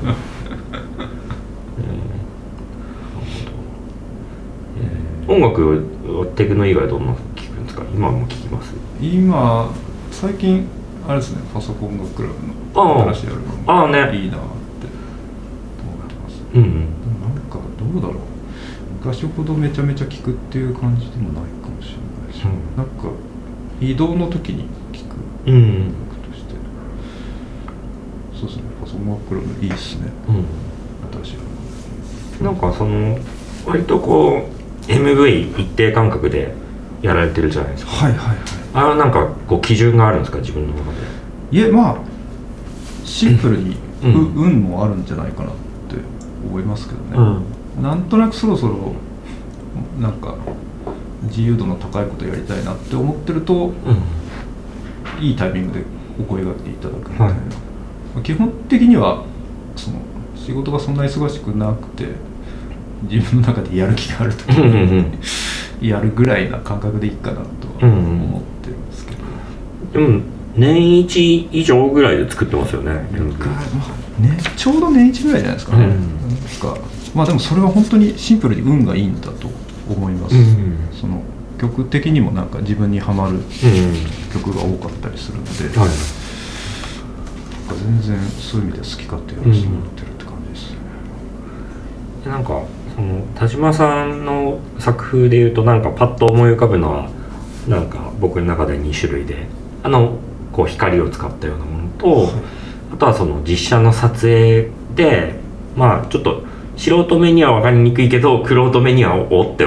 [4.79, 5.33] えー。
[5.33, 5.83] 音楽
[6.25, 7.83] テクノ以外どんなの聞くんですか？
[7.93, 8.73] 今も聞きます。
[9.01, 9.71] 今
[10.11, 10.67] 最近
[11.07, 12.35] あれですねパソコン楽クラブ
[12.79, 13.63] の新しいアルバム。
[13.67, 14.17] ああね。
[14.17, 14.45] いいなって
[15.83, 16.41] 思ってます？
[16.53, 18.17] うんでもなんかどうだろう。
[18.99, 22.77] 昔ほどめちゃめちゃ聴くっていう感じでもないかもしれないし、うん。
[22.77, 23.09] なんか
[23.79, 25.15] 移動の時に聴く。
[25.47, 26.53] うん音楽として。
[28.39, 28.63] そうですね。
[28.79, 30.11] パソコン楽クラブいいですね。
[30.27, 30.45] うん。
[31.23, 31.43] 新しいアル
[32.45, 32.59] バム。
[32.59, 33.17] なんかその
[33.65, 36.53] 割とこう MV 一定間隔で
[37.01, 37.91] やられてるじゃないですか。
[37.91, 38.37] はいはいはい。
[38.73, 40.97] あれはなんかこう基準があるんですか自分の中で。
[41.51, 41.97] いえまあ
[43.03, 44.33] シンプルに、ううん。
[44.35, 45.95] 運もあるんじゃないかなって
[46.47, 47.45] 思いますけどね、
[47.81, 48.93] なんとなくそろそろ
[49.99, 50.35] なんか
[51.23, 53.73] 自由度の高いことやりたいなって思ってるとうん。
[55.19, 55.85] いいタイミングで
[56.19, 57.33] お声がけていただくみたいな、はい。
[57.35, 57.41] ま
[58.21, 59.23] あ基本的には
[59.75, 59.97] その
[60.35, 62.07] 仕事がそんな忙しくなくて
[63.03, 64.75] 自分の中でやる気がある時うんうんう
[65.81, 65.89] にん。
[65.89, 67.45] やるぐらいな感覚でいいかなとは
[67.81, 67.97] うんうん。
[68.23, 70.21] 思ってるんですけど、でも
[70.55, 75.77] 年一以上ぐらいで作ってますよねね、ちょうど年一ぐらいじゃないですか。
[75.77, 75.91] ね、うん。
[75.91, 75.97] なん
[76.59, 76.77] か
[77.15, 79.49] まあでもそれは本当にシンプルに運がいいんだと
[79.89, 80.77] 思います、うん。
[80.91, 81.23] その
[81.59, 83.41] 曲的にもなんか自分にはまるうん。
[84.33, 85.89] 曲が多かったりするので、はい。
[87.67, 90.77] なんか全然そういう意味では好き勝手やらせてもらってるって感じですね、
[92.25, 92.61] でなんか
[92.95, 97.09] その田島さんの作風でいうとなんかパッと思い浮かぶのは
[97.67, 99.45] なんか僕の中で2種類で
[99.83, 100.17] あの
[100.51, 102.29] こう光を使ったようなものと、
[102.93, 105.35] あとはその実写の撮影で
[105.75, 106.43] まあちょっと
[106.75, 109.65] 素人目には分かりにくいけど玄人目にはおって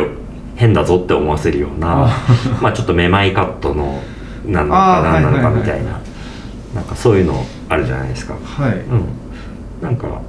[0.57, 2.27] 変だぞって思わせるようなあ。
[2.61, 4.03] まあちょっとめまいカットの
[4.45, 5.85] なのか何なのかはいはいはいみたい。
[5.85, 6.01] な
[6.75, 8.35] なんかそういうのあるじゃないですか。
[8.35, 9.07] はい、うん、
[9.81, 10.21] なんか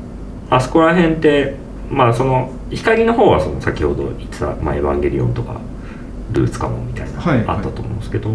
[0.50, 1.56] あそこら辺って
[1.90, 5.60] まあその光の方はその先ほど言ってた「まあ、エヴァンゲリオン」とか
[6.34, 7.48] 「ルーツカモン」みたいな、はいはい。
[7.48, 8.30] あったと思うんですけど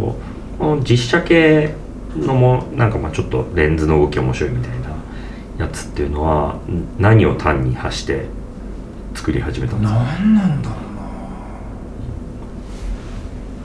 [0.58, 1.74] この実写系
[2.16, 4.70] のもなんかまあちょっとレンズの動き面白いみたい
[5.58, 8.26] なやつっていうのはん何を単に発して
[9.14, 9.98] 作り始めたんですか？
[10.18, 10.74] 何なんだろ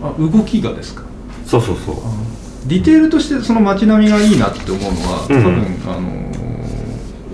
[0.02, 0.10] うな。
[0.10, 1.04] あ動きがですか？
[1.46, 1.96] そうそうそう。
[2.68, 6.26] ディテールとしてその街並みがいいなって思うのは、うん多分あの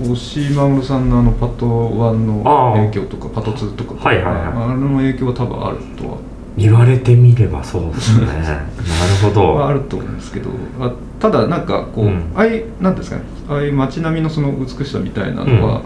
[0.01, 4.43] 大島室さんのあのパト1の影響とかパト2とかはいはいはい。
[4.45, 6.17] あの影響は多分あるとは、
[6.57, 8.25] 言われてみればそうですね。
[8.33, 8.65] なる
[9.23, 10.49] ほど、まあ、あると思うんですけど。
[10.79, 12.31] あただなんかこう、うん。
[12.35, 13.23] ああいうなんですかね。
[13.47, 15.81] ああいう街並みのその美しさみたいなのは、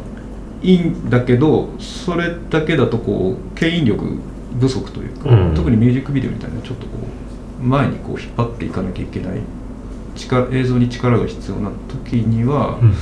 [0.62, 4.06] いいんだけどそれだけだとこう牽引力
[4.60, 5.54] 不足というか、うん。
[5.56, 6.91] 特にミュージックビデオみたいなちょっとこ
[7.62, 9.39] う前にこう引っ張っていかなきゃいけない
[10.15, 12.93] 力映像に力が必要な時には、うん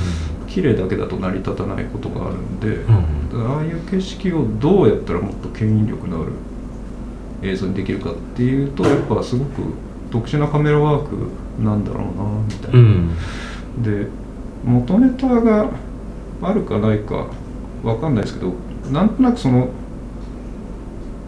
[0.53, 6.33] 綺麗だけだと成り立たないことがあるんで、うんああいう景色をどうやったらもっと牽引力のある
[7.41, 9.63] 映像にできるかっていうとやっぱすごく
[10.11, 11.15] 特殊なカメラワーク
[11.59, 12.79] なんだろうなみたいな。
[12.79, 13.09] うん
[13.81, 14.07] で
[14.63, 15.71] 元ネタが
[16.43, 17.27] あるかないか
[17.83, 18.53] わかんないですけど
[18.91, 19.69] なんとなくその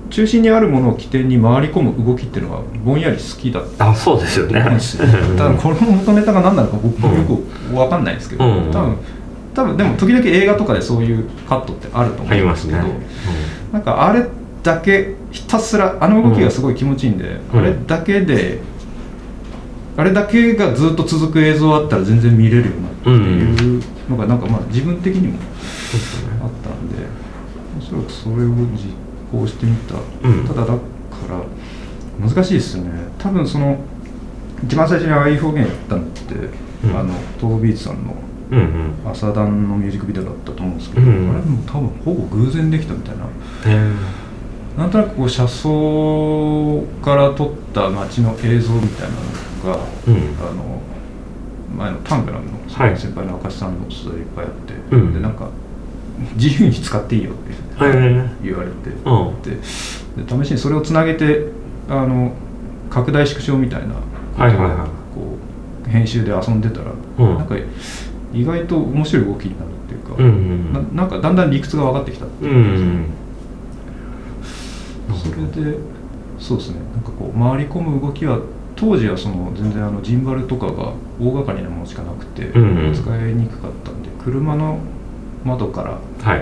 [0.09, 3.89] 中心にあるものを起点に回り込む動きっていうのはぼんやり好きだった。
[3.89, 4.61] あそうですよね。
[5.37, 8.71] ただこれの元ネタが何なのか僕もよくわかんないですけど、うん。
[8.71, 8.97] 多分
[9.53, 13.05] 多分でも時々映画とかでそういうカットってあると思うんですけど、ますね、
[13.71, 14.27] なんかあれ
[14.63, 17.59] だけひたすらあの動きがすごい気持ちいいんで、うん。
[17.59, 18.59] あれだけで
[19.97, 25.39] あれだけがずっと続く映像あったら全然見れるようなっていうのがなんかまあ自分的にも
[26.43, 26.95] あったんで
[27.79, 29.04] おそらくそれを実
[29.41, 29.95] 行してみた、
[30.27, 30.45] うん。
[30.47, 30.77] ただだか
[31.29, 31.41] ら
[32.27, 32.91] 難しいですよね。
[33.17, 33.77] 多分その
[34.63, 36.35] 一番最初にああいう表現やったのって、
[36.85, 36.97] うん。
[36.97, 38.15] あのトービーツさんの
[38.51, 39.11] うんうん。
[39.11, 43.25] 朝ダンのミュージックビデオだったと思うんですけど、うんあれも多分ほぼ偶然できたみたいな。
[43.71, 43.91] へ
[44.77, 49.09] なんとなくこう車窓から撮った街の映像みたい
[49.63, 50.15] なのが、えうん。
[50.15, 50.81] あの
[51.77, 52.97] 前のタングラムのはい。
[52.97, 55.13] 先輩の明石さんの素材いっぱいあって、うん。
[55.13, 55.49] でなんか
[56.35, 57.53] 自由に使っていいよって
[58.43, 59.41] 言われて、うん。
[59.41, 59.51] で
[60.23, 61.47] で試しにそれをつなげて
[61.89, 62.33] あの
[62.89, 64.01] 拡大縮小みたいなこ
[65.13, 65.37] こ
[65.85, 67.37] う編集で遊んでたら、うん。
[67.37, 67.55] なんか
[68.33, 72.61] 意外と面白い動きになるっていうか、うんうんななんかだんだん理屈が分かってきたってういうんう
[75.13, 75.17] ん。
[75.17, 75.27] そ
[75.59, 75.77] れで
[76.39, 76.79] そうですね。
[76.93, 78.39] なんかこう回り込む動きは
[78.75, 82.93] 当時はその全然あのジンバルとかが大掛かりなものしかなくて、うんうん。
[82.93, 84.79] 使いにくかったんで車の
[85.45, 86.39] 窓から回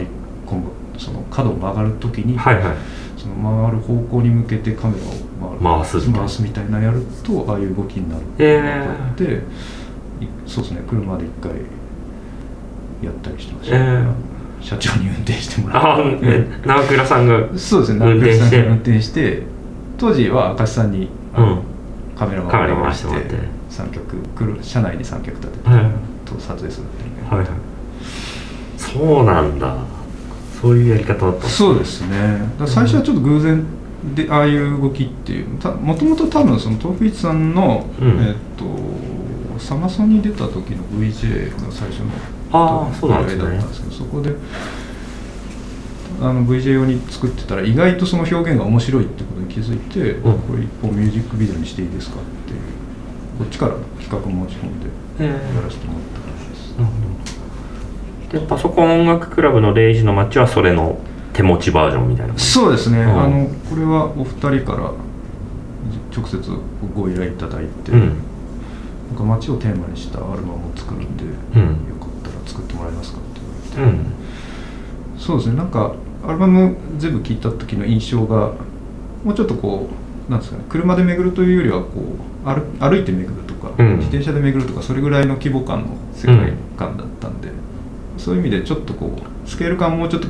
[0.00, 0.06] り
[0.46, 2.76] 込むその角を曲がる時に、はいはい。
[3.18, 3.34] その
[3.68, 5.10] 回る方向に向けてカメラを
[5.58, 6.18] 回る回すみたいな。
[6.20, 9.42] 回すみたいなやるとああいう動きになるってへいうー
[10.46, 11.50] そうですね車で一回
[13.02, 13.80] やったりしてました、え。
[13.80, 14.12] ー
[14.62, 16.18] 社長に運転してもらあって。
[16.22, 19.42] え長倉さんがそうですね運転して中さんが運転して。
[19.98, 21.62] 当時は明石さんにあの、うん。
[22.16, 22.64] カメラを回
[22.94, 23.08] して
[23.68, 24.02] 三脚
[24.62, 25.84] 車内に三脚立てて、はい。
[26.24, 27.22] と撮影するっていう。
[27.22, 27.48] ねはいはい
[28.96, 29.76] そうなんだ。
[30.60, 31.48] そういうやり方だった。
[31.48, 32.40] そうですね。
[32.66, 33.64] 最初はちょっと偶然
[34.14, 35.58] でああいう動きっていう。
[35.58, 38.08] たもともと多分そのトーフィッツさんの、うん。
[38.22, 38.64] えっと
[39.58, 42.10] サマソニに出た時の VJ が最初の
[42.52, 44.34] ああそうなんですね依頼だったんですけどそこで
[46.20, 50.22] あの VJ 用に作ってたら意外とその表現が面白いってことに気づいて、ん。
[50.22, 52.58] これ一本ミュージックビデオにしていいですかっていう
[53.38, 54.86] こっちから企画持ち込んで
[55.24, 57.05] やらせてもらった感じです、なるほど
[58.30, 60.98] でパソコン音楽クラブの0時の街はそれの
[61.32, 63.02] 手持ちバージョンみたいなそうですね、ん。
[63.02, 64.92] あのこれはお二人から
[66.16, 66.40] 直接
[66.94, 68.00] ご依頼いただいて、うん。
[69.08, 71.62] なんか街をテーマにしたアルバムを作るんで、うん。
[71.88, 73.40] よかったら作ってもらえますかって
[73.76, 75.20] 言われて、うん。
[75.20, 75.56] そうですね。
[75.56, 75.94] なんか
[76.26, 78.52] アルバム全部聴いた時の印象が
[79.22, 79.88] もうちょっとこ
[80.28, 82.00] うなんですかね車で巡るというよりはこ
[82.44, 83.98] う歩歩いて巡るとか、うん。
[83.98, 87.50] 自転車で巡るとかそれぐらいの規模感の世界観だったんで、
[88.18, 90.28] そういう意味でちょっとこうスケール感もうちょっと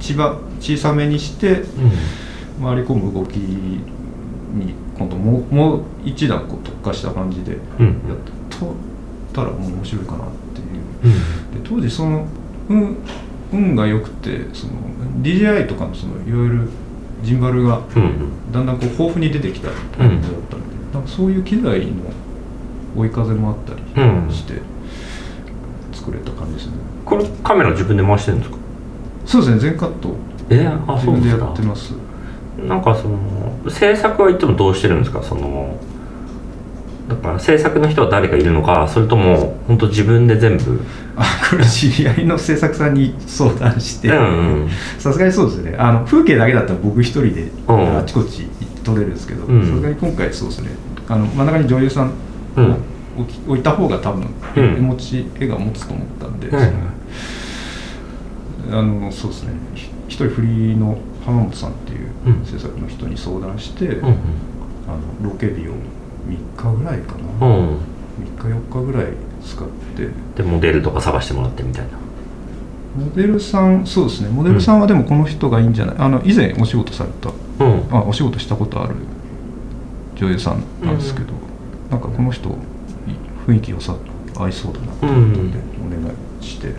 [0.00, 1.64] 千葉小さめにしてうん。
[2.60, 3.80] 回り込む動きに
[4.98, 7.92] 今度もうもう一段こう特化した感じでやうんっ
[9.32, 11.14] たらもう面白いかなっていう。
[11.14, 11.62] うん。
[11.62, 12.26] で当時その
[12.68, 12.96] 運
[13.52, 14.72] 運が良くてその
[15.22, 16.64] DJI とかのそのいろいろ
[17.22, 21.92] ジンバルがうんだんだんこう豊富に出てきたタイミングだったんで、なんかそういう機材の
[22.96, 23.56] 追い風もあっ
[23.94, 24.28] たうん。
[24.28, 24.54] りして。
[24.54, 24.77] 作れた感じですね、
[27.08, 28.58] これカメラ自分で回してるんですか？
[29.24, 30.14] そうですね全カット。
[30.50, 31.92] えー、あ自分ですやそうでかってます。
[32.66, 35.22] なんかその制作はいつもどうしてるんですか？
[35.22, 35.76] その
[37.08, 40.80] だから制作の人は誰かいるのかそれとも本当自分で全部？
[41.16, 44.08] あこれ知り合いの制作さんに相談して。
[44.08, 44.70] うんうん。
[44.98, 45.76] さすがにそうですね。
[45.78, 47.98] あの風景だけだったら僕一人でうん。
[47.98, 48.46] あちこち
[48.84, 49.62] 撮れるんですけどうん。
[49.62, 50.70] さすがに今回そうですね。
[51.08, 52.12] あの真ん中に女優さん
[53.46, 54.64] 置いた方が多分うん。
[54.76, 56.72] 絵持ち絵が持つと思ったんで、はい
[58.70, 59.52] あのそうですね。
[59.74, 62.44] ひ一人フリーの浜本さんっていううん。
[62.44, 64.06] 制作の人に相談して、うん
[64.88, 65.72] あのロケ日を
[66.26, 67.58] 3日ぐらいかな、うん。
[67.58, 67.78] うん
[68.38, 69.12] 3日4日ぐらい
[69.44, 70.08] 使って。
[70.36, 71.98] でモデルとか探してもらってみたいな。
[73.04, 74.28] モデルさんそうですね。
[74.28, 77.30] モデルさんはでもこの人がいいんじゃない、あの以前お仕事された
[77.64, 77.84] うん。
[77.90, 78.94] あお仕事したことある
[80.16, 81.32] 女優さんなんですけど、
[81.90, 82.52] なんかこの人い
[83.46, 83.94] 雰囲気良さ
[84.36, 85.50] 合いそうだなと思ったん。
[85.52, 86.68] で、お願いして。
[86.68, 86.74] と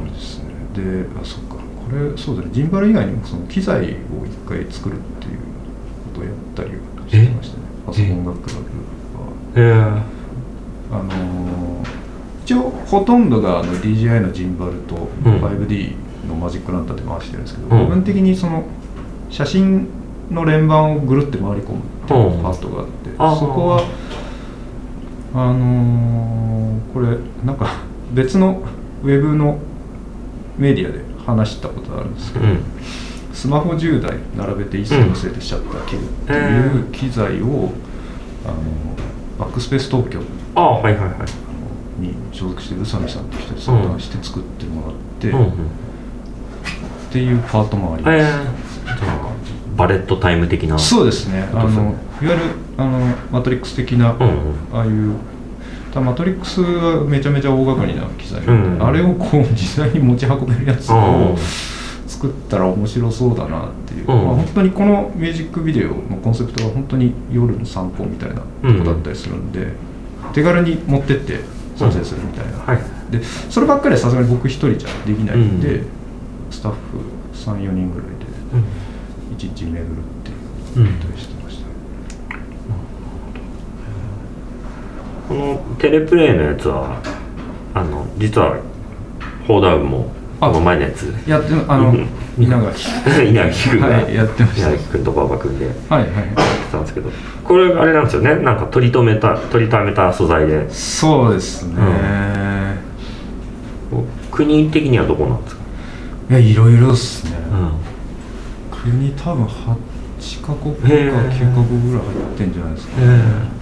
[0.00, 0.44] ころですね。
[0.74, 1.54] であそっか。
[1.56, 1.60] こ
[1.92, 2.48] れそうだね。
[2.52, 3.84] ジンバル以外にもその機材を
[4.26, 6.70] 一回作るっていうことをやったり
[7.08, 7.62] してましたね。
[7.86, 8.66] パソコン楽クラブは
[9.54, 11.86] えー、あのー
[12.44, 15.94] 一応ほとんどがあの DJI のジンバルとうん 5D
[16.28, 17.86] のマジックランタンで回してるんですけど、うん。
[17.88, 18.64] 部分的にその
[19.30, 19.88] 写真
[20.30, 23.38] の連番をぐるって回り込むっていうパートがあって、あー。
[23.38, 23.82] そこは
[25.34, 27.68] あのーこれなんか
[28.12, 28.62] 別の
[29.02, 29.58] ウェブの
[30.58, 32.58] メディアで話したことあるんですけど、うん。
[33.32, 37.72] スマホ10台並べて一斉のせいでシャッター切るっていう機材を、
[38.44, 38.56] あの
[39.38, 40.20] バックスペース東京
[40.54, 42.00] ああはいはいはい。
[42.00, 45.52] に所属してる宇佐美さんっていう人に相談して作ってもらって、うんうん
[47.06, 50.78] っていうパートもあります、えバレットタイム的な。
[50.78, 51.48] そうですね。
[51.54, 52.36] あのいわゆる
[52.76, 52.98] あの
[53.30, 54.76] マトリックス的な、うんうん。
[54.76, 55.14] ああいう
[56.00, 58.82] マトリックスはめちゃめちゃ大掛かりな機材、うん。
[58.84, 61.32] あれをこう実際に持ち運べるやつうん。
[61.32, 61.36] を
[62.06, 64.24] 作ったら面白そうだなっていう、うん。
[64.26, 69.72] まあ、本当にこのミュージックビデオのコンセプトは本当に夜の散歩みたいなとこだったりするんで、
[70.32, 71.40] 手軽に持ってって
[71.76, 72.78] 撮影するみたいな、はい。
[73.10, 75.86] でそればっかりはさすがに僕一人じゃできないんで、うん。
[76.50, 76.78] スタッフ
[77.34, 78.14] 34人ぐらいで
[78.54, 78.64] うん。
[79.36, 79.84] 一日巡るっ
[80.24, 80.92] ていううん。
[80.98, 81.72] ことにしてましたね、
[85.28, 87.00] このテレプレイのやつは
[87.74, 88.56] あの実は
[89.46, 90.10] ホーダウンも
[90.40, 90.48] あ。
[90.48, 91.12] この前のやつ。
[91.26, 92.08] やってあのうん。
[92.38, 92.86] 稲垣。
[93.28, 94.68] 稲垣君が、はいやってました。
[94.68, 96.10] 稲垣君と馬場君でやってはいはい
[96.70, 97.10] たんですけど。
[97.44, 98.36] これあれなんですよね？
[98.36, 100.68] なんか取り留めた取りためた素材で。
[100.70, 101.78] そうですね、
[104.30, 105.62] 国的にはどこなんですか、
[106.30, 108.92] いやいろいろっすね、うん。
[108.92, 113.55] 国多分8カ国かへー9カ国ぐらい入ってんじゃないですか、え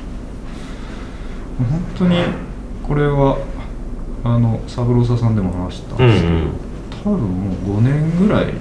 [1.58, 2.16] 本当に
[2.82, 3.38] これは
[4.24, 6.50] あの三郎佐さんでも話したんうんうですけど、ん
[7.04, 8.54] 多分もう5年ぐらい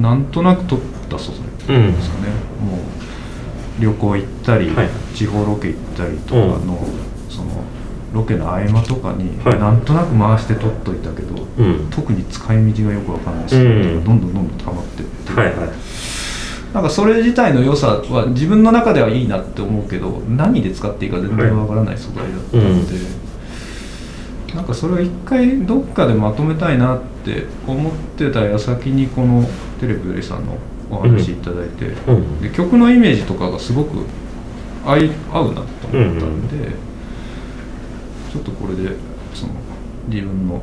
[0.00, 1.94] なんとなく撮った素材うん。
[1.94, 2.28] ですかね、
[2.60, 4.88] もう旅行行ったり、はい。
[5.14, 6.86] 地方ロケ行ったりとかの、
[7.28, 7.62] その
[8.14, 9.58] ロケの合間とかに、はい。
[9.58, 11.90] なんとなく回して撮っといたけど、うん。
[11.90, 13.58] 特に使い道がよくわかんないし、う
[14.00, 14.04] ん。
[14.04, 15.68] どんどんどんどん溜まってって、はいはい
[16.74, 29.44] なんかそれ自体の良さは自分の中ではいいなって思うけど何で使っていいか全然わからない素材だったので、なんかそれを一回どっかでまとめたいなって思ってた矢先にこの
[29.80, 30.58] テレビよりさんの
[30.90, 32.40] お話いただいて、うん。
[32.40, 34.04] で曲のイメージとかがすごく
[34.84, 36.70] 合い合うなと思ったんで、
[38.32, 38.96] ちょっとこれで
[39.34, 39.54] その
[40.08, 40.60] 自分の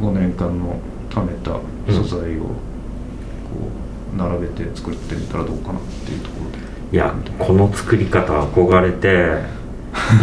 [0.00, 0.76] 5年間の
[1.10, 1.60] 貯めた
[1.92, 3.81] 素材をこう
[4.16, 6.72] 並べて作ってみたらどうかなっていうところで。
[6.92, 9.42] いやこの作り方憧れて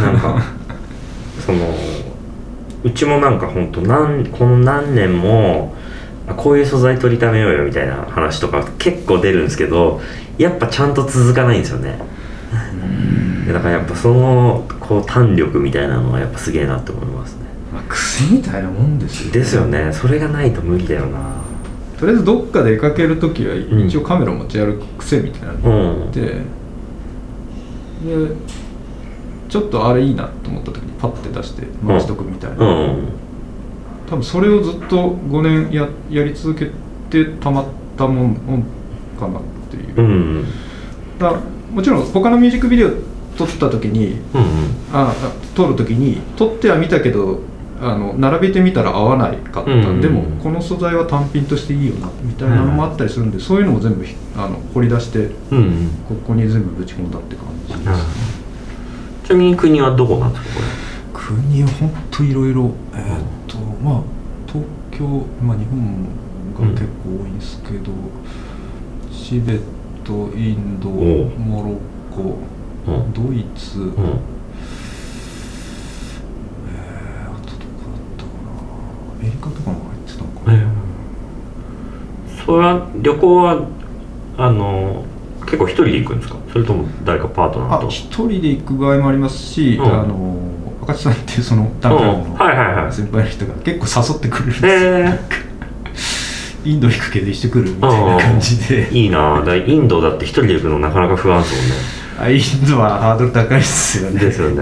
[0.02, 0.43] なんか
[1.43, 1.60] その
[2.84, 5.73] うちもなんか本当なんこの何年も
[6.28, 9.99] あこういう素材取りためようよみたいな話とか結構出るんですけど
[10.38, 11.97] やっぱちゃんと続かないんですよね。
[13.47, 17.45] でだからやっぱそのこう弾力みたいなのはやっぱすげえなって思いますね。
[17.73, 19.91] まあ癖みたいなもんですよですよね。
[19.91, 21.49] それがないと無理だよな
[22.00, 26.36] とりあえずどっか出かける時はん一応カメラ持ち歩く癖みたいなのがあって、で
[29.50, 33.10] ちょっとあれいいなと思った時にパッて出して回しとくみたいな、うん
[34.10, 36.72] 多分それをずっと5年ややり続け
[37.12, 38.36] てたまったもん
[39.20, 40.46] かなっていう、うん
[41.20, 41.40] だ
[41.72, 42.90] もちろん他のミュージックビデオ
[43.38, 44.42] 撮った時にうん
[44.92, 45.16] ああ
[45.56, 47.42] 撮る時に撮ってはみたけど
[47.82, 50.02] あの並べてみたら合わないかった、うん。
[50.02, 55.20] でもこの素材は単品としていいよなみたいなのもあったりするんで、そういうのも全部ひあの掘り出して
[55.52, 55.58] うん。
[55.58, 57.94] うんここに全部ぶち込んだって感じです、ね。
[59.26, 60.50] ちなみに国はどこなんですか
[61.13, 64.02] こ国は本当いろいろえーっとまあ
[64.48, 65.06] 東京
[65.42, 66.06] まあ日本
[66.60, 67.92] が結構多いんですけど、
[69.12, 69.62] チベッ
[70.04, 71.80] トインドおモロッ
[72.15, 72.39] コ
[72.92, 73.13] れうん。
[73.13, 78.50] ドイツ、うんえーあとどこだったかな
[79.13, 80.58] アメリカとかも入ってたのかな、
[82.46, 83.68] それは旅行は
[84.38, 85.04] あの
[85.46, 86.38] 結構一人で行くんですか？
[86.52, 87.88] それとも誰かパートナーと？
[87.88, 89.86] あ一人で行く場合もありますし、うん。
[89.86, 90.38] あの
[90.84, 95.20] 赤地さんっていうそのダンカンの先輩の人が結構誘ってくれるんですよ、え
[96.66, 98.90] インド行くけど一緒来るみたいな感じで。
[98.90, 99.44] ー、 いいな。
[99.46, 104.20] だインドだって一人で行くのなかなか不安ですあインドはハードル高いっすよね。
[104.20, 104.58] ですよね。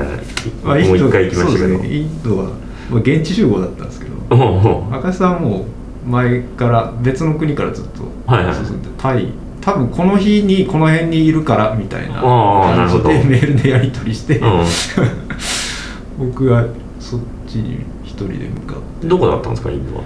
[0.63, 1.73] まあ、もう一回行きましたけど。
[1.84, 2.52] インドは、
[2.90, 4.96] まあ、現地集合だったんですけどうんうん。
[4.96, 5.65] 赤石さんはも
[6.06, 8.56] う前から別の国からずっとはいはい。
[8.56, 9.27] 進んで、タイ
[9.62, 14.44] 多分この日にこの辺にいるからみたいな感じでメールでやり取りして、う
[16.17, 16.65] 僕は
[17.00, 19.06] そっちに一人で向かって。
[19.08, 20.04] んどこだったんですかインドは？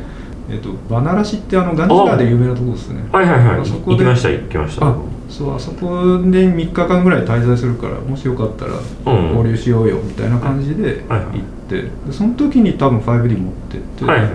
[0.49, 3.03] えっとバナラシってあのガンジ川で有名なところですね。
[3.11, 3.59] はいはいはい。
[3.61, 4.87] あそこで行きました行きました。
[4.87, 4.95] あ
[5.31, 5.87] そうあそこ
[6.19, 9.37] で3日間ぐらい滞在するからもしよかったらうん。
[9.37, 11.39] 合流しようよみたいな感じで行はいはい。
[11.39, 14.31] って、でその時に多分 5D 持ってって、はいはい。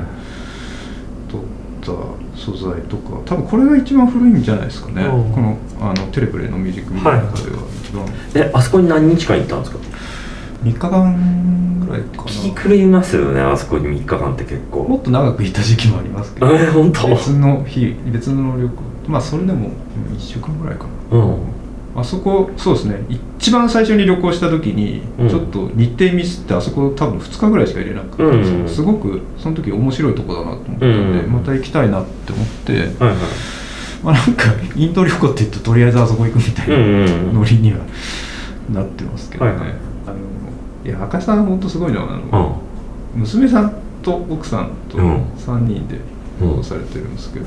[1.30, 1.42] 撮っ
[1.82, 5.32] た素材とか多分これが一番古いんじゃないですかね、うん。
[5.32, 9.78] このあのテレプレのミュージックビデオの中では一番、えあそこに何日間行ったんですか
[10.64, 16.49] ？3日間ぐらいか気な狂いますよねあそこに3日間って結も構っと長くいた時期もありますけど。
[16.53, 17.09] え本当？
[17.09, 18.74] 別の日別の旅行
[19.09, 19.70] まあそれでも
[20.16, 21.18] 1週間ぐらいかな。
[21.18, 21.37] うん。
[21.97, 23.05] あそこそうですね。
[23.39, 25.28] 一番最初に旅行した時に、うん。
[25.28, 31.32] ちょっと日程ミスってあそこ多分2日ぐらいしか入れなかったんうんすごくその時面白いとこだなと思ったんで、うん。
[31.32, 33.16] また行きたいなって思って、はいはい。
[34.05, 34.45] まあ、なんか
[34.76, 36.87] インド旅行って言うととりあえずあそこ行くみたいなうんう
[37.32, 37.34] ん。
[37.34, 37.78] ノリには
[38.72, 39.86] なってますけどね、はいはい
[40.87, 42.62] いや赤井さん本当すごいのはあの、
[43.14, 43.20] うん。
[43.20, 45.24] 娘さんと奥さんとうん。
[45.34, 45.97] 3人で
[46.41, 46.51] うん。
[46.51, 47.47] 旅行されてるんですけど、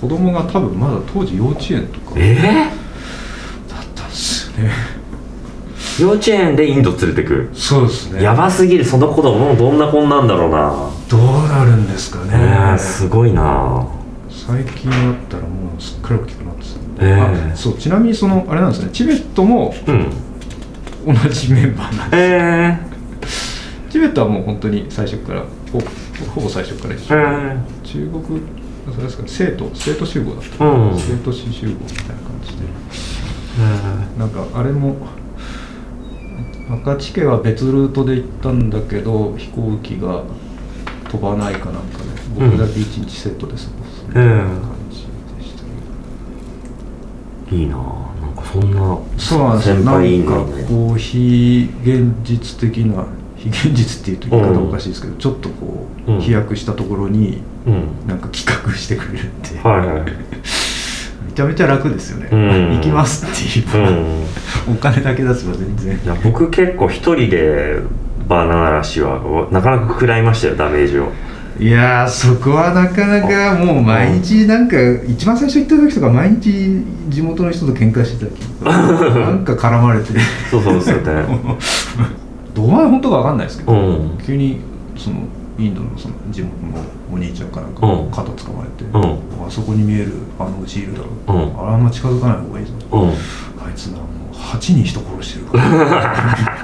[0.00, 2.36] 子供が多分まだ当時幼稚園とかだえっ
[3.94, 4.70] たんですよね。
[5.98, 7.48] ー、幼稚園でインド連れてく？
[7.54, 8.22] そうですね。
[8.22, 8.84] やばすぎる。
[8.84, 10.90] その子供どんな子なんだろうな。
[11.08, 13.86] どうなるんですかね、ねえすごいな。
[14.28, 18.90] 最近だったらもうすっかり大きくなってたんで、ええあそうちなみにそのあれなんですね。
[18.92, 20.12] チベットもうん
[21.04, 22.78] 同じメンバーなんでえ
[23.90, 25.80] チベットはもう本当に最初からほ
[26.34, 28.40] ほぼ最初から一緒、ー、え中国
[28.92, 30.98] それですか生徒生徒集合だった、うん。
[30.98, 32.64] 生徒集合みたいな感じで。
[34.16, 34.96] ー、なんかあれも
[36.70, 40.24] 赤地家は別ルートで行ったんだけど飛行機が
[41.10, 45.04] 飛ばないかなんかで僕だけ一日セットで過ごすみたいな感じで
[45.44, 45.70] したね、
[47.52, 48.13] いいななんか
[48.54, 49.76] そんなそうなんですよ。
[49.76, 50.34] 先なんか
[50.68, 53.04] こう非現実的な
[53.36, 56.20] 非現実っていうと言い方おかしいですけど、ちょっとこう、うん。
[56.20, 58.06] 飛躍したところにうん。
[58.06, 60.04] なんか企画してくれるって、はいはい。
[60.04, 62.74] めちゃめちゃ楽ですよね、うん。
[62.76, 64.74] 行きますって言えば、うん。
[64.76, 65.98] お金だけ出せば全然。
[65.98, 67.80] いや僕結構一人で
[68.28, 71.08] バナナラッシュはなかなか食らいましたよダメージを
[71.60, 74.76] いやーそこはなかなかもう毎日なんか
[75.06, 78.26] 一番最初行った時とか毎日地元の人と喧嘩して
[78.64, 80.12] た なんか絡まれて
[80.50, 80.96] そうそうですよ。
[80.98, 81.24] ね
[82.54, 84.18] どこまで本当か分かんないですけど、うん。
[84.24, 84.60] 急に
[84.96, 85.16] その
[85.58, 86.82] インドのその地元の
[87.12, 88.10] お兄ちゃんかなんかうん。
[88.10, 89.46] 肩掴まれて、うん。
[89.46, 91.60] あそこに見えるあの牛いるだろ、うん。
[91.60, 93.08] あれあんま近づかない方がいいぞ、うん。
[93.08, 95.64] あいつなもう8人人殺してるから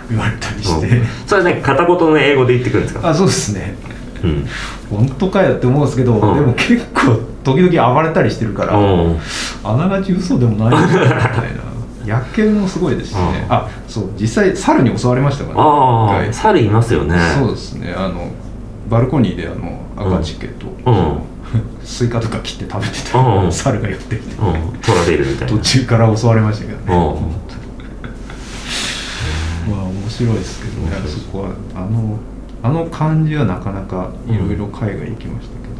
[0.11, 1.07] 言われたりして、うん。
[1.27, 3.09] それね片言の英語で言ってくるんですか？
[3.09, 3.75] あそうですね
[4.23, 4.47] うん。
[4.91, 6.35] 本当かよって思うんですけど、うん。
[6.35, 9.19] でも結構時々暴れたりしてるから、うん。
[9.65, 11.71] あながち嘘でもないみたいな。
[12.07, 13.53] 野犬もすごいですしね、うん。
[13.53, 17.17] あそう実際猿に襲われましたからああ猿いますよね。
[17.39, 17.95] そうですね。
[17.97, 18.31] あの
[18.89, 20.83] バルコニーであの赤チケと、うん。
[20.85, 21.23] その
[21.85, 23.53] スイカとか切って食べてた、うん。
[23.53, 24.79] 猿が寄ってきて、うん。
[24.81, 25.57] トラベルみたいな。
[25.57, 26.95] 途中から襲われましたけどね、うん。
[29.75, 30.97] まあ面白いですけどね。
[31.05, 32.19] あそこはあの
[32.63, 35.75] あの感じはなかなかいろいろ海外行きましたけど、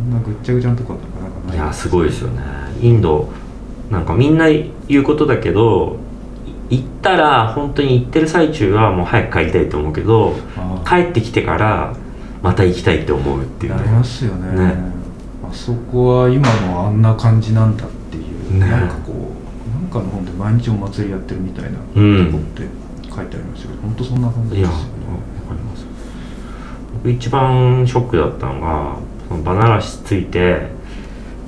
[0.00, 1.56] あんなぐっちゃぐちゃのとこはなかなかない。
[1.56, 2.42] いやすごいですよね。
[2.80, 3.28] インド
[3.90, 4.46] なんかみんな
[4.88, 5.98] 言うことだけど
[6.70, 11.94] い行ったら本当に行ってる最中はもう早く帰りたいと思うけどあ帰ってきてから
[12.42, 14.66] また行きたいって思うっていうなりますよね。
[14.66, 14.74] ね。
[15.48, 18.70] あそこは今のあんな感じなんだっていう、ね。
[18.70, 22.62] なんかこうなんかの本で毎日お祭りやってるみたいなうんとこって
[23.14, 24.74] 書いてありましたけど、本当そんな感じですよね
[27.04, 28.96] 一番ショックだったのが
[29.28, 30.68] そのバナナシついて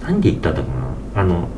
[0.00, 0.68] 何で行ったんだか
[1.14, 1.20] な。
[1.22, 1.48] あの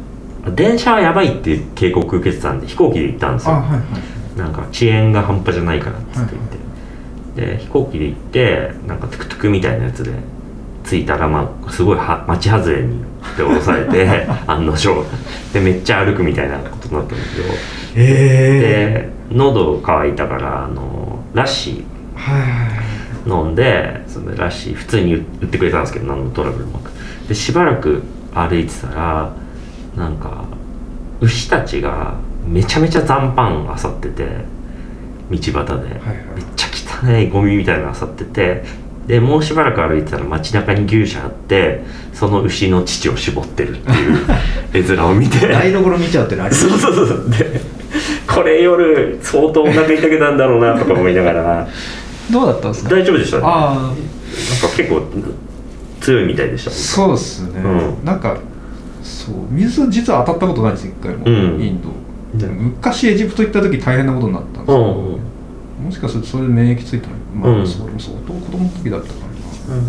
[0.54, 3.54] 電車はやばいって警告受けてたんで飛行機で行ったんですよ。
[3.54, 4.38] あはいはい。
[4.38, 6.34] なんか遅延が半端じゃないからっつって
[7.36, 10.10] 言って、で飛行機で行ってなんかトゥクトゥクみたいなやつで
[10.84, 12.98] 着いたらまあすごいは町外れに
[13.36, 15.04] で降ろされて 案の定。
[15.52, 17.48] でめっちゃ歩くみたいなことになったんですけど。
[17.96, 21.84] えで喉乾いたからあのラッシ
[22.16, 22.83] えはいはいー
[23.26, 26.92] 飲んでそのラッシー普通に売ってくれたんですけど何のトラブルもなく。
[27.28, 28.02] でしばらく
[28.34, 29.32] 歩いてたら
[29.96, 30.44] なんか
[31.20, 32.14] 牛たちが
[32.46, 34.26] めちゃめちゃ残飯あさってて
[35.30, 35.86] 道端で、はいはい。
[36.36, 36.68] めっちゃ
[37.06, 38.64] 汚いゴミみたいなのあさってて
[39.06, 44.18] でもうしばらく歩いてたら街中に牛舎あってその牛の乳を絞ってるっていう
[44.72, 45.48] 絵面を見て。
[45.48, 47.30] 台所見ちゃうってのありそうそうそうそう。
[47.30, 47.60] で
[48.26, 51.68] これ夜相当お腹痛くなんだろうなとか思いながら
[52.32, 52.90] どうだったんですか？
[52.90, 53.42] 大丈夫でしたね。
[53.42, 53.94] なんかああ
[54.76, 55.02] 結構
[56.00, 56.70] 強いみたいでした。
[56.70, 58.04] そうですね、うん。
[58.04, 58.38] なんか
[59.02, 61.60] そう水実は当たったことないんです一回も、うん。
[61.60, 61.88] インド。
[62.38, 65.16] で昔エジプト行った時大変なことになったんですよ、うんう
[65.82, 65.84] ん。
[65.84, 67.66] もしかするとそれで免疫ついたのまあ、うん。
[67.66, 69.82] それも相当子供の時だったからな、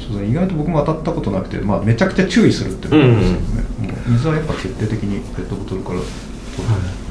[0.00, 6.10] そうそう意外と僕も当たったことなくて、まあ、めちゃくちゃ注意するっていうのがあるんですよね、もう水はやっぱ徹底的にペットボトルから取る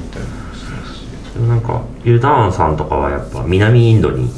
[0.02, 0.28] みたいな
[1.34, 4.28] でもなんかユダーンさんとかはやっぱ南インドに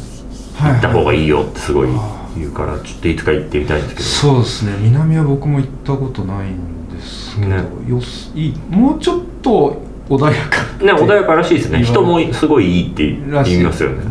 [0.58, 1.88] 行った方がいいよってすごい
[2.36, 4.76] 言うからちょっといつか行ってみたいんですけどそうですね。
[4.80, 7.64] 南は僕も行ったことないんですけど、ね。
[7.88, 8.58] よすいい。
[8.68, 11.82] もうちょっと穏やかね穏やからしいですね。
[11.82, 14.04] 人もすごいいいって言いますよね。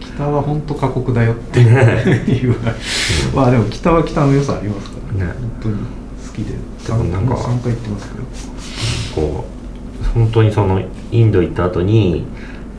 [0.00, 2.24] 北は本当過酷だよってね。
[2.26, 2.72] 言われ
[3.34, 5.32] まあでも北は北の良さありますからね。
[5.32, 5.76] 本当に
[6.26, 6.54] 好きで。
[6.86, 8.24] でもなんか3回行ってますけど。
[9.14, 9.57] こう
[10.14, 10.82] 本当にその
[11.12, 12.24] インド行った後に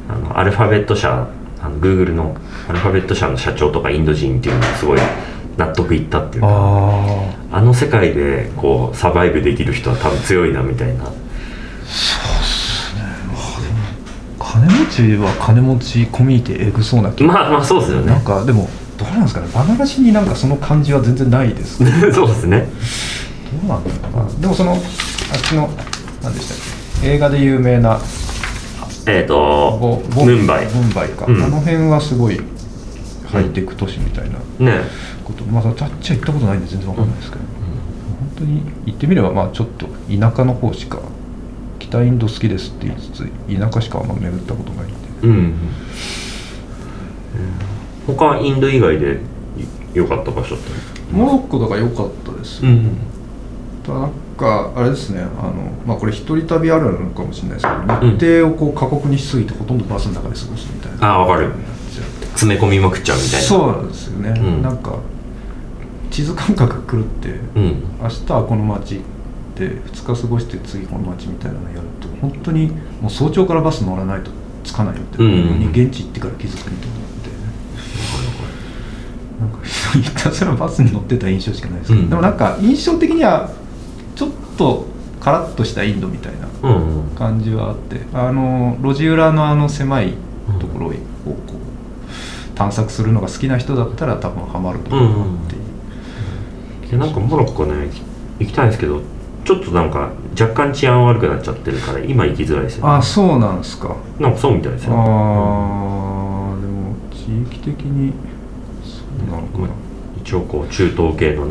[0.09, 1.27] あのアルファベット社
[1.61, 2.35] あの Google の
[2.67, 4.99] アルファベット社の社長とかインド人っていうのがすごい
[5.57, 11.11] 納得いったっていうかああの世界でこうサバイブできる人は多分強いなみたいな。
[14.39, 18.67] 金持ちは金持ちコミュニティエグそうな気まあまあそうですよなんねかでも
[18.97, 19.47] どうなんですかね。
[19.53, 22.67] バナナシになんかその感じは全然ないですね そうですね。
[23.61, 24.25] どうなんだろう。
[24.25, 24.79] なでもそのあっ
[25.41, 25.69] ちの
[26.21, 26.68] 何でしたっけ
[27.03, 27.99] 映画で有名な
[29.05, 30.65] えっ、とボボムンバイ。
[30.67, 31.41] ムンバイか、うん。
[31.43, 32.39] あの辺はすごい
[33.25, 34.39] ハイテク都市みたいな
[34.71, 34.81] ね。
[35.23, 40.99] こと、まああっちは行ったことないんで全然わかんないですけど、本当に行ってみればまあちょっと田舎の方しか
[41.79, 43.27] 北インド好きですって言いつつ
[43.59, 44.93] 田舎しかあんま巡ったことないんで
[45.23, 45.27] う。
[45.27, 45.53] ん、うん、
[48.07, 49.19] 他はインド以外で
[49.93, 50.65] 良かった場所って？
[51.11, 52.97] モロッコだから良かったです、ん。
[53.83, 54.09] ただ
[54.39, 55.53] かあれですねあの
[55.85, 58.17] まあこれ一人旅あるあるのかもしれないですけどうん。
[58.17, 61.13] 日程をこう過酷にしすぎてほとんどバスの中で過ごすみたいな。
[61.13, 61.51] あわかる。
[62.33, 63.47] 詰め込みまくっちゃうみたいな。
[63.47, 64.61] そうなんですよね、うん。
[64.61, 64.95] なんか
[66.09, 67.83] 地図感覚が狂って、うん。
[68.01, 69.01] 明日はこの街
[69.55, 72.71] で2日過ごして次この街みたいなのやると本当に
[73.01, 74.31] もう早朝からバス乗らないと
[74.63, 76.99] 着かないみたいなのにうん現地行ってから気づくみたいな
[79.39, 82.09] なんかひたすらバスに乗ってた印象しかないですけど、うん。
[82.09, 83.49] でもなんか印象的には
[84.59, 84.85] と
[85.19, 87.15] カラッとしたインドみたいなうんうん。
[87.15, 90.13] 感じはあってあの路地裏のあの狭い
[90.59, 95.59] ところをこう探索するのが好きな人だったら多分ハマると思うなってい
[96.87, 97.89] う、でなんかモロッコね
[98.39, 99.01] 行きたいんですけど
[99.45, 103.95] ちょっとなんか若干治安悪くなっちゃってるから今行きづらいですよ、ね、あそうなんですか。
[104.19, 108.13] なんかそうみたいですあよ、ーでも地域的に
[108.83, 109.73] そうなのかまあな、
[110.21, 111.45] 一応こう中東系の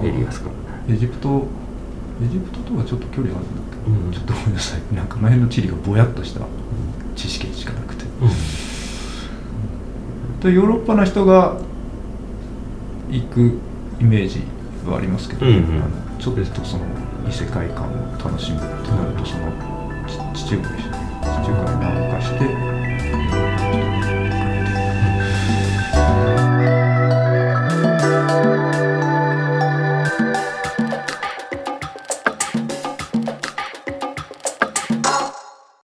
[0.00, 0.94] ねエリアですからね。
[0.94, 1.44] エジプト
[2.22, 4.80] エジプトとはちょっと距離あるんだけど、うん、ちょっとごめんなさい。
[4.94, 6.40] なんか前の地理がぼやっとした
[7.16, 8.04] 知識しかなくて、
[10.42, 11.56] でヨーロッパの人が
[13.10, 13.58] 行く
[14.00, 14.42] イメージ
[14.86, 16.84] はありますけど、うんうん、あのちょっとその
[17.28, 19.50] 異世界観を楽しむってなるとその
[20.34, 20.84] 地中海地
[21.46, 22.44] 中海南下して。